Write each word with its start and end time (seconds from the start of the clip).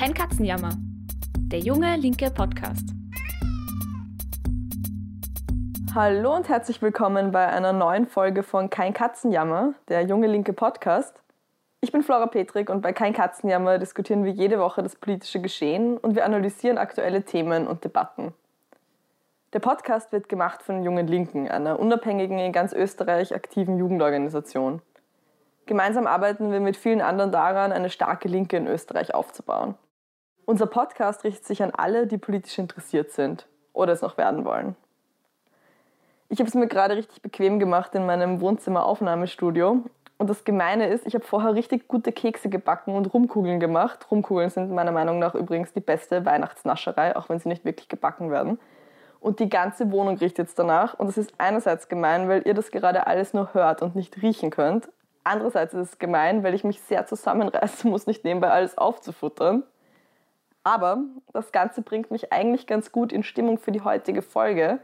Kein 0.00 0.14
Katzenjammer. 0.14 0.70
Der 1.52 1.58
junge 1.58 1.94
linke 1.96 2.30
Podcast. 2.30 2.88
Hallo 5.94 6.34
und 6.36 6.48
herzlich 6.48 6.80
willkommen 6.80 7.32
bei 7.32 7.46
einer 7.46 7.74
neuen 7.74 8.06
Folge 8.06 8.42
von 8.42 8.70
Kein 8.70 8.94
Katzenjammer, 8.94 9.74
der 9.88 10.00
junge 10.04 10.26
linke 10.26 10.54
Podcast. 10.54 11.14
Ich 11.82 11.92
bin 11.92 12.02
Flora 12.02 12.28
Petrik 12.28 12.70
und 12.70 12.80
bei 12.80 12.94
Kein 12.94 13.12
Katzenjammer 13.12 13.78
diskutieren 13.78 14.24
wir 14.24 14.32
jede 14.32 14.58
Woche 14.58 14.82
das 14.82 14.96
politische 14.96 15.42
Geschehen 15.42 15.98
und 15.98 16.14
wir 16.14 16.24
analysieren 16.24 16.78
aktuelle 16.78 17.24
Themen 17.24 17.66
und 17.66 17.84
Debatten. 17.84 18.32
Der 19.52 19.60
Podcast 19.60 20.12
wird 20.12 20.30
gemacht 20.30 20.62
von 20.62 20.82
Jungen 20.82 21.08
Linken, 21.08 21.46
einer 21.46 21.78
unabhängigen, 21.78 22.38
in 22.38 22.52
ganz 22.52 22.72
Österreich 22.72 23.34
aktiven 23.34 23.76
Jugendorganisation. 23.76 24.80
Gemeinsam 25.66 26.06
arbeiten 26.06 26.52
wir 26.52 26.60
mit 26.60 26.78
vielen 26.78 27.02
anderen 27.02 27.32
daran, 27.32 27.70
eine 27.70 27.90
starke 27.90 28.28
Linke 28.28 28.56
in 28.56 28.66
Österreich 28.66 29.14
aufzubauen. 29.14 29.74
Unser 30.50 30.66
Podcast 30.66 31.22
richtet 31.22 31.46
sich 31.46 31.62
an 31.62 31.70
alle, 31.70 32.08
die 32.08 32.18
politisch 32.18 32.58
interessiert 32.58 33.12
sind 33.12 33.46
oder 33.72 33.92
es 33.92 34.02
noch 34.02 34.18
werden 34.18 34.44
wollen. 34.44 34.74
Ich 36.28 36.40
habe 36.40 36.48
es 36.48 36.56
mir 36.56 36.66
gerade 36.66 36.96
richtig 36.96 37.22
bequem 37.22 37.60
gemacht 37.60 37.94
in 37.94 38.04
meinem 38.04 38.40
Wohnzimmer-Aufnahmestudio. 38.40 39.84
Und 40.18 40.28
das 40.28 40.42
Gemeine 40.42 40.88
ist, 40.88 41.06
ich 41.06 41.14
habe 41.14 41.24
vorher 41.24 41.54
richtig 41.54 41.86
gute 41.86 42.10
Kekse 42.10 42.48
gebacken 42.48 42.96
und 42.96 43.14
Rumkugeln 43.14 43.60
gemacht. 43.60 44.10
Rumkugeln 44.10 44.50
sind 44.50 44.72
meiner 44.72 44.90
Meinung 44.90 45.20
nach 45.20 45.36
übrigens 45.36 45.72
die 45.72 45.78
beste 45.78 46.24
Weihnachtsnascherei, 46.24 47.14
auch 47.14 47.28
wenn 47.28 47.38
sie 47.38 47.48
nicht 47.48 47.64
wirklich 47.64 47.88
gebacken 47.88 48.32
werden. 48.32 48.58
Und 49.20 49.38
die 49.38 49.48
ganze 49.48 49.92
Wohnung 49.92 50.16
riecht 50.16 50.38
jetzt 50.38 50.58
danach. 50.58 50.98
Und 50.98 51.06
das 51.06 51.16
ist 51.16 51.32
einerseits 51.38 51.88
gemein, 51.88 52.28
weil 52.28 52.42
ihr 52.44 52.54
das 52.54 52.72
gerade 52.72 53.06
alles 53.06 53.34
nur 53.34 53.54
hört 53.54 53.82
und 53.82 53.94
nicht 53.94 54.20
riechen 54.20 54.50
könnt. 54.50 54.88
Andererseits 55.22 55.74
ist 55.74 55.92
es 55.92 55.98
gemein, 56.00 56.42
weil 56.42 56.54
ich 56.54 56.64
mich 56.64 56.80
sehr 56.80 57.06
zusammenreißen 57.06 57.88
muss, 57.88 58.08
nicht 58.08 58.24
nebenbei 58.24 58.50
alles 58.50 58.76
aufzufuttern. 58.76 59.62
Aber 60.62 61.04
das 61.32 61.52
Ganze 61.52 61.82
bringt 61.82 62.10
mich 62.10 62.32
eigentlich 62.32 62.66
ganz 62.66 62.92
gut 62.92 63.12
in 63.12 63.22
Stimmung 63.22 63.58
für 63.58 63.72
die 63.72 63.80
heutige 63.80 64.22
Folge. 64.22 64.80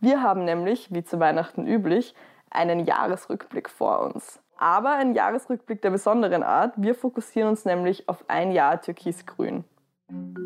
Wir 0.00 0.22
haben 0.22 0.44
nämlich, 0.44 0.92
wie 0.92 1.02
zu 1.02 1.18
Weihnachten 1.18 1.66
üblich, 1.66 2.14
einen 2.50 2.84
Jahresrückblick 2.84 3.68
vor 3.68 4.00
uns. 4.00 4.40
Aber 4.58 4.92
ein 4.92 5.14
Jahresrückblick 5.14 5.82
der 5.82 5.90
besonderen 5.90 6.42
Art. 6.42 6.74
Wir 6.76 6.94
fokussieren 6.94 7.50
uns 7.50 7.64
nämlich 7.64 8.08
auf 8.08 8.24
ein 8.28 8.52
Jahr 8.52 8.80
Türkisgrün. 8.80 9.64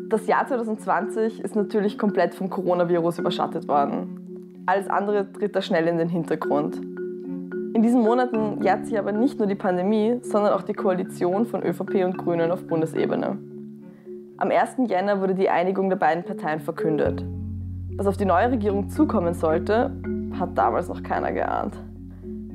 Das 0.09 0.27
Jahr 0.27 0.47
2020 0.47 1.39
ist 1.39 1.55
natürlich 1.55 1.97
komplett 1.97 2.35
vom 2.35 2.49
Coronavirus 2.49 3.19
überschattet 3.19 3.67
worden. 3.67 4.63
Alles 4.65 4.87
andere 4.87 5.31
tritt 5.31 5.55
da 5.55 5.61
schnell 5.61 5.87
in 5.87 5.97
den 5.97 6.09
Hintergrund. 6.09 6.77
In 6.77 7.81
diesen 7.81 8.01
Monaten 8.01 8.61
jährt 8.61 8.85
sich 8.85 8.97
aber 8.99 9.11
nicht 9.11 9.39
nur 9.39 9.47
die 9.47 9.55
Pandemie, 9.55 10.19
sondern 10.21 10.53
auch 10.53 10.63
die 10.63 10.73
Koalition 10.73 11.45
von 11.45 11.63
ÖVP 11.63 12.05
und 12.05 12.17
Grünen 12.17 12.51
auf 12.51 12.67
Bundesebene. 12.67 13.52
Am 14.37 14.49
1. 14.49 14.89
Jänner 14.89 15.21
wurde 15.21 15.35
die 15.35 15.49
Einigung 15.49 15.89
der 15.89 15.95
beiden 15.95 16.23
Parteien 16.23 16.59
verkündet. 16.59 17.23
Was 17.97 18.07
auf 18.07 18.17
die 18.17 18.25
neue 18.25 18.49
Regierung 18.49 18.89
zukommen 18.89 19.35
sollte, 19.35 19.91
hat 20.39 20.57
damals 20.57 20.87
noch 20.89 21.03
keiner 21.03 21.31
geahnt. 21.31 21.75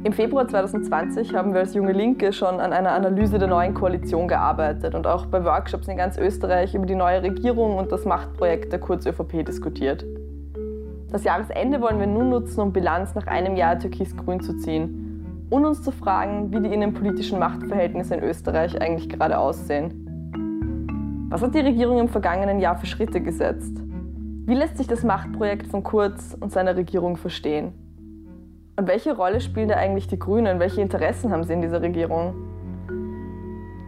Im 0.02 0.12
Februar 0.12 0.48
2020 0.48 1.36
haben 1.36 1.52
wir 1.52 1.60
als 1.60 1.74
Junge 1.74 1.92
Linke 1.92 2.32
schon 2.32 2.58
an 2.58 2.72
einer 2.72 2.90
Analyse 2.90 3.38
der 3.38 3.46
neuen 3.46 3.74
Koalition 3.74 4.26
gearbeitet 4.26 4.96
und 4.96 5.06
auch 5.06 5.26
bei 5.26 5.44
Workshops 5.44 5.86
in 5.86 5.96
ganz 5.96 6.18
Österreich 6.18 6.74
über 6.74 6.84
die 6.84 6.96
neue 6.96 7.22
Regierung 7.22 7.76
und 7.76 7.92
das 7.92 8.04
Machtprojekt 8.04 8.72
der 8.72 8.80
Kurz-ÖVP 8.80 9.46
diskutiert. 9.46 10.04
Das 11.12 11.22
Jahresende 11.22 11.80
wollen 11.80 12.00
wir 12.00 12.08
nun 12.08 12.30
nutzen, 12.30 12.60
um 12.60 12.72
Bilanz 12.72 13.14
nach 13.14 13.28
einem 13.28 13.54
Jahr 13.54 13.78
Türkis-Grün 13.78 14.40
zu 14.40 14.56
ziehen 14.58 15.46
und 15.48 15.64
uns 15.64 15.82
zu 15.82 15.92
fragen, 15.92 16.52
wie 16.52 16.60
die 16.60 16.74
innenpolitischen 16.74 17.38
Machtverhältnisse 17.38 18.16
in 18.16 18.24
Österreich 18.24 18.80
eigentlich 18.82 19.08
gerade 19.08 19.38
aussehen. 19.38 20.07
Was 21.30 21.42
hat 21.42 21.54
die 21.54 21.60
Regierung 21.60 21.98
im 21.98 22.08
vergangenen 22.08 22.58
Jahr 22.58 22.78
für 22.78 22.86
Schritte 22.86 23.20
gesetzt? 23.20 23.76
Wie 24.46 24.54
lässt 24.54 24.78
sich 24.78 24.86
das 24.86 25.02
Machtprojekt 25.04 25.66
von 25.66 25.82
Kurz 25.82 26.34
und 26.40 26.50
seiner 26.52 26.74
Regierung 26.74 27.18
verstehen? 27.18 27.74
Und 28.78 28.88
welche 28.88 29.14
Rolle 29.14 29.42
spielen 29.42 29.68
da 29.68 29.74
eigentlich 29.74 30.06
die 30.06 30.18
Grünen? 30.18 30.58
Welche 30.58 30.80
Interessen 30.80 31.30
haben 31.30 31.44
sie 31.44 31.52
in 31.52 31.60
dieser 31.60 31.82
Regierung? 31.82 32.34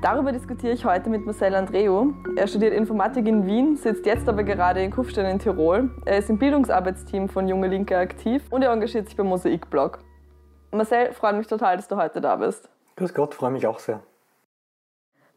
Darüber 0.02 0.32
diskutiere 0.32 0.74
ich 0.74 0.84
heute 0.84 1.08
mit 1.08 1.24
Marcel 1.24 1.54
Andreu. 1.54 2.08
Er 2.36 2.46
studiert 2.46 2.74
Informatik 2.74 3.26
in 3.26 3.46
Wien, 3.46 3.76
sitzt 3.76 4.04
jetzt 4.04 4.28
aber 4.28 4.44
gerade 4.44 4.82
in 4.82 4.90
Kufstein 4.90 5.24
in 5.24 5.38
Tirol. 5.38 5.88
Er 6.04 6.18
ist 6.18 6.28
im 6.28 6.38
Bildungsarbeitsteam 6.38 7.30
von 7.30 7.48
Junge 7.48 7.68
Linke 7.68 7.96
aktiv 7.96 8.42
und 8.50 8.60
er 8.60 8.70
engagiert 8.70 9.06
sich 9.06 9.16
beim 9.16 9.28
Mosaikblog. 9.28 10.00
Marcel, 10.72 11.14
freut 11.14 11.36
mich 11.36 11.46
total, 11.46 11.76
dass 11.76 11.88
du 11.88 11.96
heute 11.96 12.20
da 12.20 12.36
bist. 12.36 12.68
Grüß 12.96 13.14
Gott, 13.14 13.32
freue 13.32 13.50
mich 13.50 13.66
auch 13.66 13.78
sehr. 13.78 14.02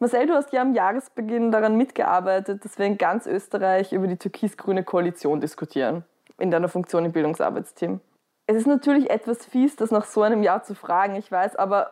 Marcel, 0.04 0.28
du 0.28 0.34
hast 0.34 0.52
ja 0.52 0.62
am 0.62 0.74
Jahresbeginn 0.74 1.50
daran 1.50 1.78
mitgearbeitet, 1.78 2.66
dass 2.66 2.78
wir 2.78 2.86
in 2.86 2.98
ganz 2.98 3.26
Österreich 3.26 3.94
über 3.94 4.06
die 4.08 4.18
türkis-grüne 4.18 4.84
Koalition 4.84 5.40
diskutieren, 5.40 6.04
in 6.38 6.52
deiner 6.52 6.68
Funktion 6.68 7.06
im 7.06 7.14
Bildungsarbeitsteam. 7.14 8.02
Es 8.46 8.58
ist 8.58 8.68
natürlich 8.68 9.10
etwas 9.10 9.46
fies, 9.46 9.78
das 9.78 9.92
nach 9.92 10.04
so 10.04 10.22
einem 10.22 10.44
Jahr 10.44 10.62
zu 10.62 10.76
fragen, 10.76 11.16
ich 11.16 11.32
weiß, 11.32 11.56
aber 11.56 11.92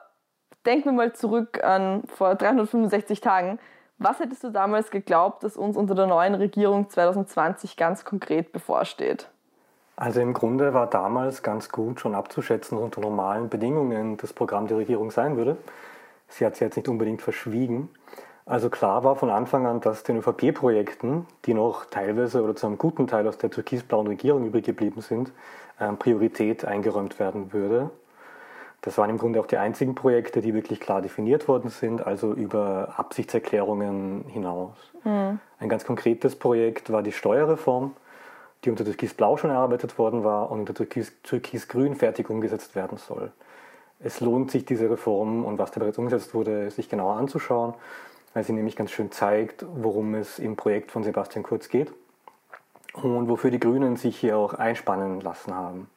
denken 0.66 0.90
wir 0.90 0.92
mal 0.92 1.14
zurück 1.14 1.64
an 1.64 2.04
vor 2.14 2.36
365 2.36 3.22
Tagen. 3.22 3.60
Was 3.98 4.20
hättest 4.20 4.44
du 4.44 4.50
damals 4.50 4.92
geglaubt, 4.92 5.46
dass 5.46 5.56
uns 5.56 5.78
unter 5.78 5.96
der 5.96 6.08
neuen 6.08 6.36
Regierung 6.36 6.90
2020 6.90 7.78
ganz 7.78 8.04
konkret 8.04 8.52
bevorsteht? 8.52 9.30
Also 9.96 10.20
im 10.20 10.34
Grunde 10.34 10.74
war 10.74 10.88
damals 10.88 11.44
ganz 11.44 11.70
gut 11.70 12.02
schon 12.02 12.16
abzuschätzen, 12.16 12.78
unter 12.78 13.00
normalen 13.00 13.48
Bedingungen 13.48 14.18
das 14.18 14.34
Programm 14.34 14.68
der 14.68 14.76
Regierung 14.76 15.12
sein 15.12 15.38
würde. 15.38 15.56
Sie 16.32 16.46
hat 16.46 16.54
es 16.54 16.60
jetzt 16.60 16.76
nicht 16.76 16.88
unbedingt 16.88 17.22
verschwiegen. 17.22 17.90
Also 18.46 18.70
klar 18.70 19.04
war 19.04 19.16
von 19.16 19.30
Anfang 19.30 19.66
an, 19.66 19.82
dass 19.82 20.04
den 20.04 20.18
ÖVP-Projekten, 20.18 21.28
die 21.46 21.54
noch 21.54 21.86
teilweise 21.86 22.42
oder 22.42 22.56
zu 22.56 22.66
einem 22.66 22.78
guten 22.78 23.08
Teil 23.08 23.28
aus 23.28 23.38
der 23.38 23.52
türkisblauen 23.52 24.08
Regierung 24.08 24.46
übrig 24.46 24.66
geblieben 24.66 25.02
sind, 25.02 25.32
ähm, 25.80 25.98
Priorität 25.98 26.66
eingeräumt 26.66 27.20
werden 27.20 27.54
würde. 27.54 27.92
Das 28.82 28.98
waren 28.98 29.12
im 29.12 29.20
Grunde 29.20 29.40
auch 29.40 29.46
die 29.46 29.58
einzigen 29.58 29.94
Projekte, 29.94 30.42
die 30.42 30.56
wirklich 30.56 30.80
klar 30.80 31.04
definiert 31.04 31.48
worden 31.48 31.70
sind, 31.70 32.06
also 32.06 32.34
über 32.34 32.96
Absichtserklärungen 32.98 34.26
hinaus. 34.28 34.76
Mhm. 35.04 35.40
Ein 35.60 35.70
ganz 35.70 35.86
konkretes 35.86 36.36
Projekt 36.36 36.92
war 36.92 37.04
die 37.04 37.12
Steuerreform 37.12 37.94
die 38.64 38.70
unter 38.70 38.86
Türkis-Blau 38.86 39.38
schon 39.38 39.50
erarbeitet 39.50 39.98
worden 39.98 40.24
war 40.24 40.52
und 40.52 40.60
unter 40.70 40.74
Türkis-Grün 40.74 41.96
fertig 41.96 42.30
umgesetzt 42.30 42.76
werden 42.76 42.98
soll. 42.98 43.32
Es 44.04 44.20
lohnt 44.20 44.52
sich, 44.52 44.66
diese 44.66 44.90
Reform 44.90 45.46
und 45.46 45.60
was 45.60 45.72
da 45.72 45.80
bereits 45.80 45.98
umgesetzt 45.98 46.34
wurde, 46.34 46.72
sich 46.72 46.90
genauer 46.90 47.16
anzuschauen, 47.16 47.74
weil 48.34 48.44
sie 48.44 48.54
nämlich 48.54 48.76
ganz 48.76 48.92
schön 48.92 49.12
zeigt, 49.12 49.66
worum 49.76 50.16
es 50.16 50.40
im 50.40 50.56
Projekt 50.56 50.92
von 50.92 51.04
Sebastian 51.04 51.44
Kurz 51.44 51.70
geht 51.70 51.94
und 52.94 53.30
wofür 53.30 53.52
die 53.52 53.60
Grünen 53.60 53.98
sich 53.98 54.18
hier 54.18 54.38
auch 54.38 54.54
einspannen 54.54 55.22
lassen 55.22 55.54
haben. 55.54 55.90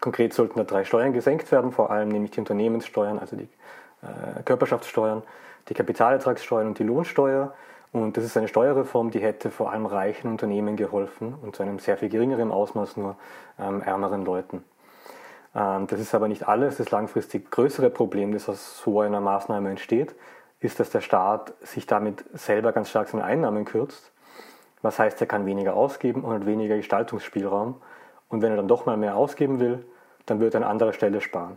Konkret 0.00 0.32
sollten 0.32 0.58
da 0.58 0.64
drei 0.64 0.84
Steuern 0.84 1.12
gesenkt 1.12 1.50
werden, 1.52 1.72
vor 1.72 1.90
allem 1.90 2.08
nämlich 2.08 2.30
die 2.30 2.40
Unternehmenssteuern, 2.40 3.18
also 3.18 3.36
die 3.36 3.48
äh, 4.02 4.42
Körperschaftssteuern, 4.44 5.22
die 5.68 5.74
Kapitalertragssteuern 5.74 6.68
und 6.68 6.78
die 6.78 6.84
Lohnsteuer. 6.84 7.54
Und 7.92 8.16
das 8.16 8.24
ist 8.24 8.36
eine 8.36 8.48
Steuerreform, 8.48 9.10
die 9.10 9.18
hätte 9.18 9.50
vor 9.50 9.72
allem 9.72 9.84
reichen 9.84 10.30
Unternehmen 10.30 10.76
geholfen 10.76 11.34
und 11.42 11.56
zu 11.56 11.62
einem 11.62 11.78
sehr 11.78 11.96
viel 11.96 12.08
geringeren 12.08 12.50
Ausmaß 12.50 12.96
nur 12.96 13.16
ähm, 13.58 13.82
ärmeren 13.82 14.24
Leuten. 14.24 14.64
Ähm, 15.54 15.86
das 15.86 16.00
ist 16.00 16.14
aber 16.14 16.28
nicht 16.28 16.48
alles. 16.48 16.76
Das 16.78 16.90
langfristig 16.90 17.50
größere 17.50 17.90
Problem, 17.90 18.32
das 18.32 18.48
aus 18.48 18.80
so 18.82 19.00
einer 19.00 19.20
Maßnahme 19.20 19.70
entsteht, 19.70 20.14
ist, 20.60 20.80
dass 20.80 20.90
der 20.90 21.00
Staat 21.00 21.54
sich 21.62 21.86
damit 21.86 22.24
selber 22.34 22.72
ganz 22.72 22.90
stark 22.90 23.08
seine 23.08 23.24
Einnahmen 23.24 23.64
kürzt. 23.64 24.12
Was 24.82 24.98
heißt, 24.98 25.20
er 25.20 25.26
kann 25.26 25.46
weniger 25.46 25.74
ausgeben 25.74 26.22
und 26.22 26.32
hat 26.34 26.46
weniger 26.46 26.76
Gestaltungsspielraum. 26.76 27.80
Und 28.28 28.42
wenn 28.42 28.50
er 28.50 28.56
dann 28.56 28.68
doch 28.68 28.86
mal 28.86 28.96
mehr 28.96 29.16
ausgeben 29.16 29.60
will, 29.60 29.84
dann 30.26 30.40
wird 30.40 30.54
er 30.54 30.62
an 30.62 30.66
anderer 30.66 30.92
Stelle 30.92 31.20
sparen. 31.20 31.56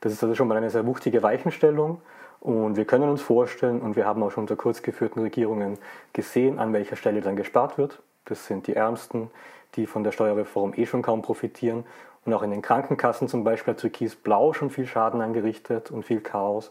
Das 0.00 0.12
ist 0.12 0.22
also 0.22 0.34
schon 0.34 0.48
mal 0.48 0.56
eine 0.56 0.70
sehr 0.70 0.86
wuchtige 0.86 1.22
Weichenstellung 1.22 2.00
und 2.40 2.76
wir 2.76 2.86
können 2.86 3.10
uns 3.10 3.20
vorstellen, 3.20 3.82
und 3.82 3.96
wir 3.96 4.06
haben 4.06 4.22
auch 4.22 4.30
schon 4.30 4.44
unter 4.44 4.56
kurzgeführten 4.56 5.22
Regierungen 5.22 5.78
gesehen, 6.14 6.58
an 6.58 6.72
welcher 6.72 6.96
Stelle 6.96 7.20
dann 7.20 7.36
gespart 7.36 7.76
wird. 7.76 8.02
Das 8.24 8.46
sind 8.46 8.66
die 8.66 8.74
Ärmsten, 8.74 9.30
die 9.76 9.86
von 9.86 10.02
der 10.02 10.12
Steuerreform 10.12 10.72
eh 10.74 10.86
schon 10.86 11.02
kaum 11.02 11.20
profitieren. 11.20 11.84
Und 12.24 12.34
auch 12.34 12.42
in 12.42 12.50
den 12.50 12.62
Krankenkassen 12.62 13.28
zum 13.28 13.44
Beispiel 13.44 13.74
hat 13.74 13.80
Türkis 13.80 14.14
Blau 14.14 14.52
schon 14.52 14.70
viel 14.70 14.86
Schaden 14.86 15.20
angerichtet 15.20 15.90
und 15.90 16.04
viel 16.04 16.20
Chaos. 16.20 16.70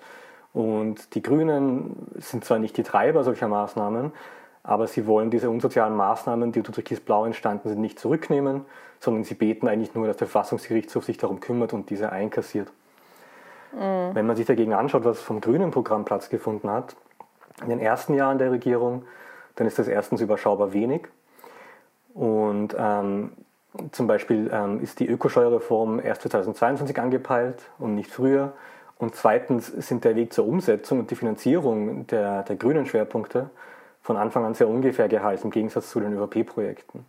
Und 0.53 1.15
die 1.15 1.21
Grünen 1.21 2.07
sind 2.17 2.45
zwar 2.45 2.59
nicht 2.59 2.77
die 2.77 2.83
Treiber 2.83 3.23
solcher 3.23 3.47
Maßnahmen, 3.47 4.11
aber 4.63 4.87
sie 4.87 5.07
wollen 5.07 5.31
diese 5.31 5.49
unsozialen 5.49 5.95
Maßnahmen, 5.95 6.51
die 6.51 6.59
unter 6.59 6.71
Türkis 6.71 6.99
Blau 6.99 7.25
entstanden 7.25 7.69
sind, 7.69 7.81
nicht 7.81 7.99
zurücknehmen, 7.99 8.65
sondern 8.99 9.23
sie 9.23 9.35
beten 9.35 9.67
eigentlich 9.67 9.95
nur, 9.95 10.07
dass 10.07 10.17
der 10.17 10.27
Verfassungsgerichtshof 10.27 11.05
sich 11.05 11.17
darum 11.17 11.39
kümmert 11.39 11.73
und 11.73 11.89
diese 11.89 12.11
einkassiert. 12.11 12.71
Mhm. 13.73 14.13
Wenn 14.13 14.27
man 14.27 14.35
sich 14.35 14.45
dagegen 14.45 14.73
anschaut, 14.73 15.05
was 15.05 15.21
vom 15.21 15.41
grünen 15.41 15.71
Programm 15.71 16.05
Platz 16.05 16.29
gefunden 16.29 16.69
hat, 16.69 16.95
in 17.61 17.69
den 17.69 17.79
ersten 17.79 18.13
Jahren 18.13 18.37
der 18.37 18.51
Regierung, 18.51 19.03
dann 19.55 19.67
ist 19.67 19.79
das 19.79 19.87
erstens 19.87 20.21
überschaubar 20.21 20.73
wenig. 20.73 21.07
Und 22.13 22.75
ähm, 22.77 23.31
zum 23.91 24.07
Beispiel 24.07 24.49
ähm, 24.51 24.81
ist 24.81 24.99
die 24.99 25.07
Ökosteuerreform 25.07 25.99
erst 25.99 26.23
für 26.23 26.29
2022 26.29 26.99
angepeilt 26.99 27.63
und 27.77 27.95
nicht 27.95 28.09
früher. 28.09 28.53
Und 28.97 29.15
zweitens 29.15 29.67
sind 29.67 30.03
der 30.03 30.15
Weg 30.15 30.33
zur 30.33 30.47
Umsetzung 30.47 30.99
und 30.99 31.11
die 31.11 31.15
Finanzierung 31.15 32.07
der, 32.07 32.43
der 32.43 32.55
grünen 32.55 32.85
Schwerpunkte 32.85 33.49
von 34.01 34.17
Anfang 34.17 34.43
an 34.43 34.55
sehr 34.55 34.67
ungefähr 34.67 35.07
gehalten 35.07 35.47
im 35.47 35.51
Gegensatz 35.51 35.89
zu 35.91 35.99
den 35.99 36.13
ÖVP-Projekten. 36.13 37.05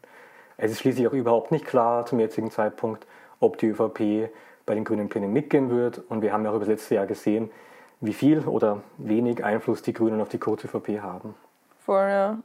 Es 0.56 0.70
ist 0.70 0.80
schließlich 0.80 1.08
auch 1.08 1.12
überhaupt 1.12 1.50
nicht 1.50 1.66
klar 1.66 2.04
zum 2.04 2.20
jetzigen 2.20 2.50
Zeitpunkt, 2.50 3.06
ob 3.40 3.56
die 3.58 3.68
ÖVP 3.68 4.30
bei 4.66 4.74
den 4.74 4.84
grünen 4.84 5.08
Plänen 5.08 5.32
mitgehen 5.32 5.70
wird. 5.70 6.02
Und 6.10 6.22
wir 6.22 6.32
haben 6.32 6.44
ja 6.44 6.50
auch 6.50 6.56
über 6.56 6.66
das 6.66 6.74
letzte 6.74 6.96
Jahr 6.96 7.06
gesehen, 7.06 7.50
wie 8.00 8.12
viel 8.12 8.40
oder 8.40 8.82
wenig 8.98 9.42
Einfluss 9.42 9.82
die 9.82 9.92
Grünen 9.92 10.20
auf 10.20 10.28
die 10.28 10.38
Kurz-ÖVP 10.38 11.00
haben. 11.00 11.34
Voll, 11.80 12.08
ja. 12.08 12.38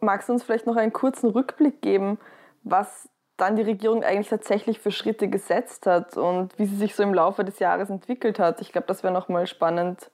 Magst 0.00 0.28
du 0.28 0.32
uns 0.32 0.42
vielleicht 0.42 0.66
noch 0.66 0.76
einen 0.76 0.92
kurzen 0.92 1.30
Rückblick 1.30 1.82
geben, 1.82 2.18
was 2.62 3.08
dann 3.36 3.56
die 3.56 3.62
Regierung 3.62 4.04
eigentlich 4.04 4.28
tatsächlich 4.28 4.80
für 4.80 4.90
Schritte 4.90 5.28
gesetzt 5.28 5.86
hat 5.86 6.16
und 6.16 6.58
wie 6.58 6.66
sie 6.66 6.76
sich 6.76 6.94
so 6.94 7.02
im 7.02 7.14
Laufe 7.14 7.44
des 7.44 7.58
Jahres 7.58 7.90
entwickelt 7.90 8.38
hat? 8.38 8.60
Ich 8.60 8.72
glaube, 8.72 8.86
das 8.86 9.02
wäre 9.02 9.12
nochmal 9.12 9.46
spannend, 9.46 10.10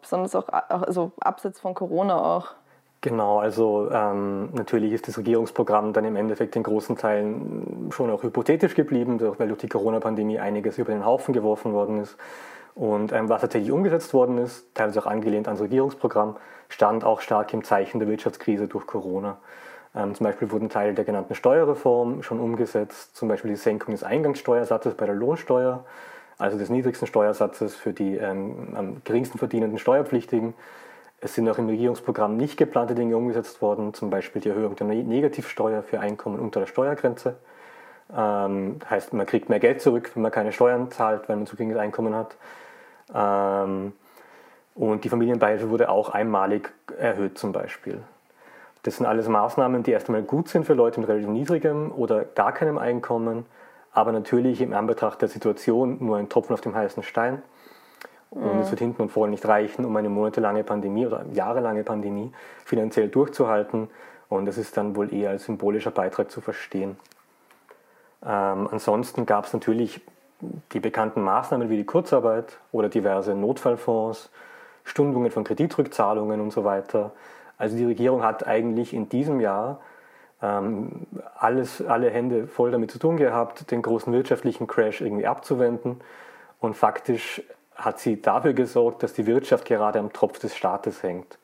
besonders 0.00 0.34
auch 0.34 0.48
also 0.48 1.12
abseits 1.20 1.60
von 1.60 1.74
Corona 1.74 2.18
auch. 2.36 2.54
Genau, 3.04 3.38
also 3.38 3.90
ähm, 3.92 4.48
natürlich 4.54 4.94
ist 4.94 5.06
das 5.08 5.18
Regierungsprogramm 5.18 5.92
dann 5.92 6.06
im 6.06 6.16
Endeffekt 6.16 6.56
in 6.56 6.62
großen 6.62 6.96
Teilen 6.96 7.90
schon 7.92 8.10
auch 8.10 8.22
hypothetisch 8.22 8.74
geblieben, 8.74 9.20
weil 9.38 9.48
durch 9.48 9.60
die 9.60 9.68
Corona-Pandemie 9.68 10.38
einiges 10.38 10.78
über 10.78 10.90
den 10.90 11.04
Haufen 11.04 11.34
geworfen 11.34 11.74
worden 11.74 12.00
ist. 12.00 12.16
Und 12.74 13.12
ähm, 13.12 13.28
was 13.28 13.42
tatsächlich 13.42 13.70
umgesetzt 13.70 14.14
worden 14.14 14.38
ist, 14.38 14.74
teilweise 14.74 15.00
auch 15.00 15.06
angelehnt 15.06 15.48
ans 15.48 15.60
Regierungsprogramm, 15.60 16.36
stand 16.68 17.04
auch 17.04 17.20
stark 17.20 17.52
im 17.52 17.64
Zeichen 17.64 17.98
der 17.98 18.08
Wirtschaftskrise 18.08 18.68
durch 18.68 18.86
Corona. 18.86 19.38
Ähm, 19.94 20.14
zum 20.14 20.24
Beispiel 20.24 20.50
wurden 20.50 20.68
Teile 20.68 20.94
der 20.94 21.04
genannten 21.04 21.34
Steuerreform 21.34 22.22
schon 22.22 22.40
umgesetzt, 22.40 23.16
zum 23.16 23.28
Beispiel 23.28 23.50
die 23.50 23.56
Senkung 23.56 23.92
des 23.92 24.02
Eingangssteuersatzes 24.02 24.94
bei 24.94 25.06
der 25.06 25.14
Lohnsteuer, 25.14 25.84
also 26.38 26.58
des 26.58 26.68
niedrigsten 26.68 27.06
Steuersatzes 27.06 27.76
für 27.76 27.92
die 27.92 28.16
ähm, 28.16 28.74
am 28.74 29.02
geringsten 29.04 29.38
verdienenden 29.38 29.78
Steuerpflichtigen. 29.78 30.54
Es 31.20 31.34
sind 31.34 31.48
auch 31.48 31.58
im 31.58 31.68
Regierungsprogramm 31.68 32.36
nicht 32.36 32.58
geplante 32.58 32.94
Dinge 32.94 33.16
umgesetzt 33.16 33.62
worden, 33.62 33.94
zum 33.94 34.10
Beispiel 34.10 34.42
die 34.42 34.50
Erhöhung 34.50 34.76
der 34.76 34.86
Negativsteuer 34.86 35.82
für 35.82 36.00
Einkommen 36.00 36.38
unter 36.40 36.60
der 36.60 36.66
Steuergrenze. 36.66 37.36
Ähm, 38.14 38.80
heißt, 38.90 39.12
man 39.12 39.26
kriegt 39.26 39.48
mehr 39.48 39.60
Geld 39.60 39.80
zurück, 39.80 40.10
wenn 40.14 40.22
man 40.22 40.32
keine 40.32 40.52
Steuern 40.52 40.90
zahlt, 40.90 41.28
weil 41.28 41.36
man 41.36 41.46
zu 41.46 41.56
geringes 41.56 41.78
Einkommen 41.78 42.14
hat. 42.14 42.36
Ähm, 43.14 43.92
und 44.74 45.04
die 45.04 45.08
Familienbeihilfe 45.08 45.70
wurde 45.70 45.88
auch 45.88 46.10
einmalig 46.10 46.72
erhöht 46.98 47.38
zum 47.38 47.52
Beispiel. 47.52 48.02
Das 48.82 48.96
sind 48.96 49.06
alles 49.06 49.28
Maßnahmen, 49.28 49.82
die 49.82 49.92
erst 49.92 50.08
einmal 50.08 50.22
gut 50.22 50.48
sind 50.48 50.66
für 50.66 50.74
Leute 50.74 51.00
mit 51.00 51.08
relativ 51.08 51.28
niedrigem 51.28 51.90
oder 51.92 52.24
gar 52.24 52.52
keinem 52.52 52.76
Einkommen, 52.76 53.46
aber 53.92 54.12
natürlich 54.12 54.60
im 54.60 54.74
Anbetracht 54.74 55.22
der 55.22 55.28
Situation 55.28 55.98
nur 56.00 56.18
ein 56.18 56.28
Tropfen 56.28 56.52
auf 56.52 56.60
dem 56.60 56.74
heißen 56.74 57.02
Stein. 57.02 57.42
Und 58.30 58.60
es 58.60 58.70
wird 58.70 58.80
hinten 58.80 59.02
und 59.02 59.10
vorne 59.10 59.30
nicht 59.30 59.46
reichen, 59.46 59.84
um 59.84 59.94
eine 59.94 60.08
monatelange 60.08 60.64
Pandemie 60.64 61.06
oder 61.06 61.24
jahrelange 61.32 61.84
Pandemie 61.84 62.32
finanziell 62.64 63.08
durchzuhalten. 63.08 63.88
Und 64.28 64.46
das 64.46 64.58
ist 64.58 64.76
dann 64.76 64.96
wohl 64.96 65.14
eher 65.14 65.30
als 65.30 65.44
symbolischer 65.44 65.92
Beitrag 65.92 66.32
zu 66.32 66.40
verstehen. 66.40 66.96
Ähm, 68.24 68.68
ansonsten 68.72 69.24
gab 69.24 69.46
es 69.46 69.52
natürlich 69.52 70.00
die 70.72 70.80
bekannten 70.80 71.22
Maßnahmen 71.22 71.70
wie 71.70 71.76
die 71.76 71.84
Kurzarbeit 71.84 72.58
oder 72.72 72.88
diverse 72.88 73.34
Notfallfonds, 73.34 74.30
Stundungen 74.84 75.30
von 75.30 75.44
Kreditrückzahlungen 75.44 76.40
und 76.40 76.52
so 76.52 76.64
weiter. 76.64 77.12
Also 77.58 77.76
die 77.76 77.84
Regierung 77.84 78.22
hat 78.22 78.46
eigentlich 78.46 78.92
in 78.92 79.08
diesem 79.08 79.40
Jahr 79.40 79.80
ähm, 80.42 81.06
alles, 81.36 81.84
alle 81.84 82.10
Hände 82.10 82.46
voll 82.46 82.70
damit 82.70 82.90
zu 82.90 82.98
tun 82.98 83.16
gehabt, 83.16 83.70
den 83.70 83.82
großen 83.82 84.12
wirtschaftlichen 84.12 84.66
Crash 84.66 85.00
irgendwie 85.00 85.26
abzuwenden. 85.26 86.00
Und 86.60 86.74
faktisch 86.74 87.42
hat 87.74 87.98
sie 87.98 88.20
dafür 88.20 88.52
gesorgt, 88.52 89.02
dass 89.02 89.14
die 89.14 89.26
Wirtschaft 89.26 89.64
gerade 89.64 89.98
am 89.98 90.12
Tropf 90.12 90.38
des 90.38 90.54
Staates 90.54 91.02
hängt. 91.02 91.38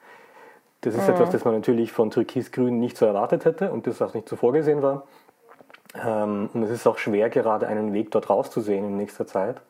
Das 0.83 0.95
ist 0.95 1.09
mhm. 1.09 1.15
etwas, 1.15 1.31
das 1.31 1.45
man 1.45 1.55
natürlich 1.55 1.93
von 1.93 2.11
Türkis-Grün 2.11 2.79
nicht 2.79 2.97
so 2.97 3.07
erwartet 3.07 3.45
hätte 3.45 3.71
und 3.71 3.87
das 3.87 4.01
auch 4.01 4.15
nicht 4.15 4.29
so 4.29 4.37
vorgesehen 4.37 4.83
war. 4.83 5.07
Ähm, 5.95 6.49
und 6.53 6.63
es 6.63 6.71
ist 6.71 6.87
auch 6.87 6.99
schwer, 6.99 7.31
gerade 7.31 7.67
einen 7.67 7.93
Weg 7.93 8.11
dort 8.11 8.31
rauszusehen 8.31 8.85
in 8.85 8.97
nächster 8.97 9.27
Zeit, 9.27 9.61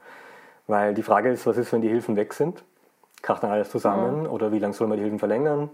weil 0.66 0.94
die 0.94 1.02
Frage 1.02 1.30
ist, 1.30 1.46
was 1.46 1.56
ist, 1.56 1.72
wenn 1.72 1.80
die 1.80 1.88
Hilfen 1.88 2.16
weg 2.16 2.34
sind? 2.34 2.62
Kracht 3.22 3.42
dann 3.42 3.50
alles 3.50 3.70
zusammen 3.70 4.22
mhm. 4.22 4.30
oder 4.30 4.52
wie 4.52 4.58
lange 4.58 4.74
soll 4.74 4.86
man 4.86 4.96
die 4.96 5.02
Hilfen 5.02 5.18
verlängern? 5.18 5.70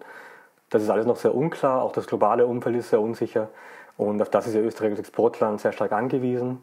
Das 0.71 0.83
ist 0.83 0.91
alles 0.91 1.07
noch 1.07 1.17
sehr 1.17 1.35
unklar, 1.35 1.83
auch 1.83 1.93
das 1.93 2.07
globale 2.07 2.47
Umfeld 2.47 2.77
ist 2.77 2.91
sehr 2.91 3.01
unsicher 3.01 3.49
und 3.97 4.21
auf 4.21 4.31
das 4.31 4.47
ist 4.47 4.55
ja 4.55 4.61
Österreich 4.61 4.91
als 4.91 5.01
Exportland 5.01 5.61
sehr 5.61 5.73
stark 5.73 5.93
angewiesen. 5.93 6.61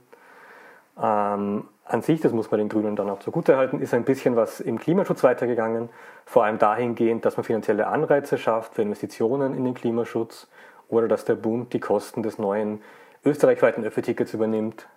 Ähm, 1.02 1.66
an 1.86 2.02
sich, 2.02 2.22
das 2.22 2.32
muss 2.32 2.50
man 2.52 2.60
den 2.60 2.70
Grünen 2.70 2.96
dann 2.96 3.10
auch 3.10 3.20
zugutehalten, 3.20 3.82
ist 3.82 3.94
ein 3.94 4.04
bisschen 4.04 4.36
was 4.36 4.60
im 4.60 4.80
Klimaschutz 4.80 5.24
weitergegangen, 5.24 5.90
vor 6.26 6.46
allem 6.46 6.60
dahingehend, 6.60 7.26
dass 7.26 7.36
man 7.36 7.44
finanzielle 7.44 7.88
Anreize 7.88 8.38
schafft 8.38 8.76
für 8.76 8.82
Investitionen 8.82 9.56
in 9.56 9.66
den 9.66 9.74
Klimaschutz 9.74 10.48
oder 10.90 11.08
dass 11.08 11.26
der 11.26 11.36
Bund 11.36 11.74
die 11.74 11.80
Kosten 11.80 12.24
des 12.24 12.38
neuen 12.38 12.82
österreichweiten 13.26 13.84
Öffi-Tickets 13.84 14.34
übernimmt. 14.34 14.88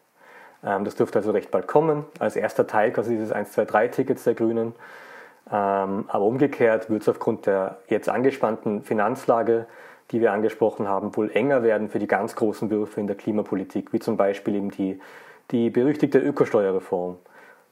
Ähm, 0.65 0.85
das 0.85 0.95
dürfte 0.95 1.19
also 1.19 1.31
recht 1.31 1.51
bald 1.51 1.67
kommen, 1.67 2.05
als 2.19 2.37
erster 2.37 2.67
Teil 2.67 2.93
quasi 2.93 3.15
dieses 3.15 3.33
1, 3.33 3.53
2, 3.53 3.65
3 3.65 3.89
Tickets 3.89 4.25
der 4.25 4.35
Grünen. 4.35 4.75
Ähm, 5.51 6.05
aber 6.09 6.25
umgekehrt 6.25 6.91
wird 6.91 7.03
es 7.03 7.09
aufgrund 7.09 7.47
der 7.47 7.79
jetzt 7.89 8.09
angespannten 8.09 8.83
Finanzlage, 8.83 9.67
die 10.11 10.21
wir 10.21 10.33
angesprochen 10.33 10.89
haben, 10.89 11.17
wohl 11.17 11.31
enger 11.31 11.63
werden 11.63 11.89
für 11.89 11.99
die 11.99 12.07
ganz 12.07 12.35
großen 12.37 12.71
Würfe 12.71 13.01
in 13.01 13.07
der 13.07 13.17
Klimapolitik, 13.17 13.93
wie 13.93 13.99
zum 13.99 14.17
Beispiel 14.17 14.57
eben 14.57 14.71
die, 14.71 15.01
die 15.51 15.71
berüchtigte 15.71 16.19
Ökosteuerreform. 16.19 17.17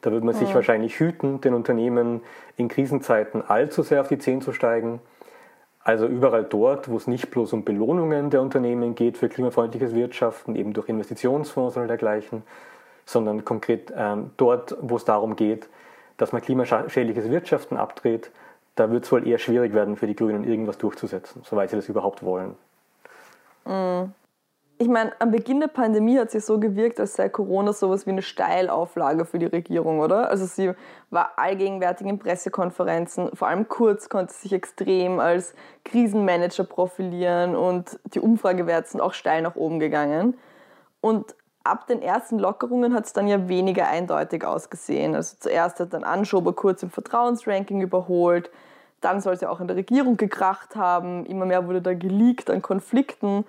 Da 0.02 0.12
wird 0.12 0.22
man 0.22 0.34
sich 0.34 0.50
mhm. 0.50 0.54
wahrscheinlich 0.54 1.00
hüten, 1.00 1.40
den 1.40 1.54
Unternehmen 1.54 2.20
in 2.56 2.68
Krisenzeiten 2.68 3.42
allzu 3.46 3.82
sehr 3.82 4.00
auf 4.00 4.08
die 4.08 4.18
Zehen 4.18 4.42
zu 4.42 4.52
steigen. 4.52 5.00
Also 5.82 6.06
überall 6.06 6.44
dort, 6.44 6.88
wo 6.88 6.96
es 6.96 7.06
nicht 7.06 7.30
bloß 7.30 7.52
um 7.52 7.64
Belohnungen 7.64 8.30
der 8.30 8.40
Unternehmen 8.40 8.94
geht 8.94 9.18
für 9.18 9.28
klimafreundliches 9.28 9.94
Wirtschaften, 9.94 10.56
eben 10.56 10.72
durch 10.72 10.88
Investitionsfonds 10.88 11.76
oder 11.76 11.86
dergleichen, 11.86 12.42
sondern 13.04 13.44
konkret 13.44 13.92
ähm, 13.96 14.30
dort, 14.36 14.76
wo 14.80 14.96
es 14.96 15.04
darum 15.04 15.36
geht, 15.36 15.68
dass 16.16 16.32
man 16.32 16.42
klimaschädliches 16.42 17.30
Wirtschaften 17.30 17.76
abdreht, 17.76 18.30
da 18.74 18.90
wird 18.90 19.04
es 19.04 19.12
wohl 19.12 19.26
eher 19.26 19.38
schwierig 19.38 19.72
werden 19.72 19.96
für 19.96 20.06
die 20.06 20.16
Grünen, 20.16 20.44
irgendwas 20.44 20.78
durchzusetzen, 20.78 21.42
soweit 21.44 21.70
sie 21.70 21.76
das 21.76 21.88
überhaupt 21.88 22.22
wollen. 22.22 22.56
Mhm 23.64 24.12
ich 24.78 24.88
meine, 24.88 25.12
am 25.20 25.30
Beginn 25.30 25.60
der 25.60 25.68
Pandemie 25.68 26.18
hat 26.18 26.30
sie 26.32 26.40
so 26.40 26.58
gewirkt, 26.58 26.98
als 26.98 27.14
sei 27.14 27.28
Corona 27.28 27.72
sowas 27.72 28.06
wie 28.06 28.10
eine 28.10 28.22
Steilauflage 28.22 29.24
für 29.24 29.38
die 29.38 29.46
Regierung, 29.46 30.00
oder? 30.00 30.28
Also 30.30 30.46
sie 30.46 30.72
war 31.10 31.32
allgegenwärtig 31.36 32.06
in 32.06 32.18
Pressekonferenzen, 32.18 33.30
vor 33.34 33.48
allem 33.48 33.68
Kurz 33.68 34.08
konnte 34.08 34.32
sich 34.32 34.52
extrem 34.52 35.20
als 35.20 35.54
Krisenmanager 35.84 36.64
profilieren 36.64 37.54
und 37.54 38.00
die 38.14 38.20
Umfragewerte 38.20 38.90
sind 38.90 39.00
auch 39.00 39.14
steil 39.14 39.42
nach 39.42 39.54
oben 39.54 39.78
gegangen. 39.78 40.36
Und 41.00 41.36
ab 41.64 41.86
den 41.86 42.02
ersten 42.02 42.38
Lockerungen 42.38 42.94
hat 42.94 43.06
es 43.06 43.12
dann 43.12 43.26
ja 43.26 43.48
weniger 43.48 43.88
eindeutig 43.88 44.44
ausgesehen. 44.44 45.14
Also 45.14 45.36
zuerst 45.40 45.80
hat 45.80 45.92
dann 45.92 46.04
Anschober 46.04 46.52
Kurz 46.52 46.82
im 46.82 46.90
Vertrauensranking 46.90 47.80
überholt, 47.80 48.50
dann 49.00 49.20
soll 49.20 49.36
sie 49.36 49.46
auch 49.46 49.60
in 49.60 49.66
der 49.66 49.76
Regierung 49.76 50.16
gekracht 50.16 50.76
haben, 50.76 51.26
immer 51.26 51.44
mehr 51.44 51.66
wurde 51.66 51.82
da 51.82 51.92
geleakt 51.92 52.48
an 52.48 52.62
Konflikten 52.62 53.44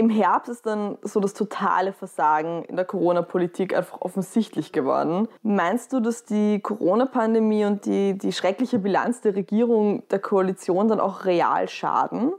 im 0.00 0.08
Herbst 0.08 0.48
ist 0.48 0.64
dann 0.64 0.96
so 1.02 1.20
das 1.20 1.34
totale 1.34 1.92
Versagen 1.92 2.64
in 2.64 2.76
der 2.76 2.86
Corona-Politik 2.86 3.76
einfach 3.76 4.00
offensichtlich 4.00 4.72
geworden. 4.72 5.28
Meinst 5.42 5.92
du, 5.92 6.00
dass 6.00 6.24
die 6.24 6.60
Corona-Pandemie 6.60 7.66
und 7.66 7.84
die, 7.84 8.16
die 8.16 8.32
schreckliche 8.32 8.78
Bilanz 8.78 9.20
der 9.20 9.36
Regierung 9.36 10.08
der 10.08 10.18
Koalition 10.18 10.88
dann 10.88 11.00
auch 11.00 11.26
real 11.26 11.68
schaden? 11.68 12.32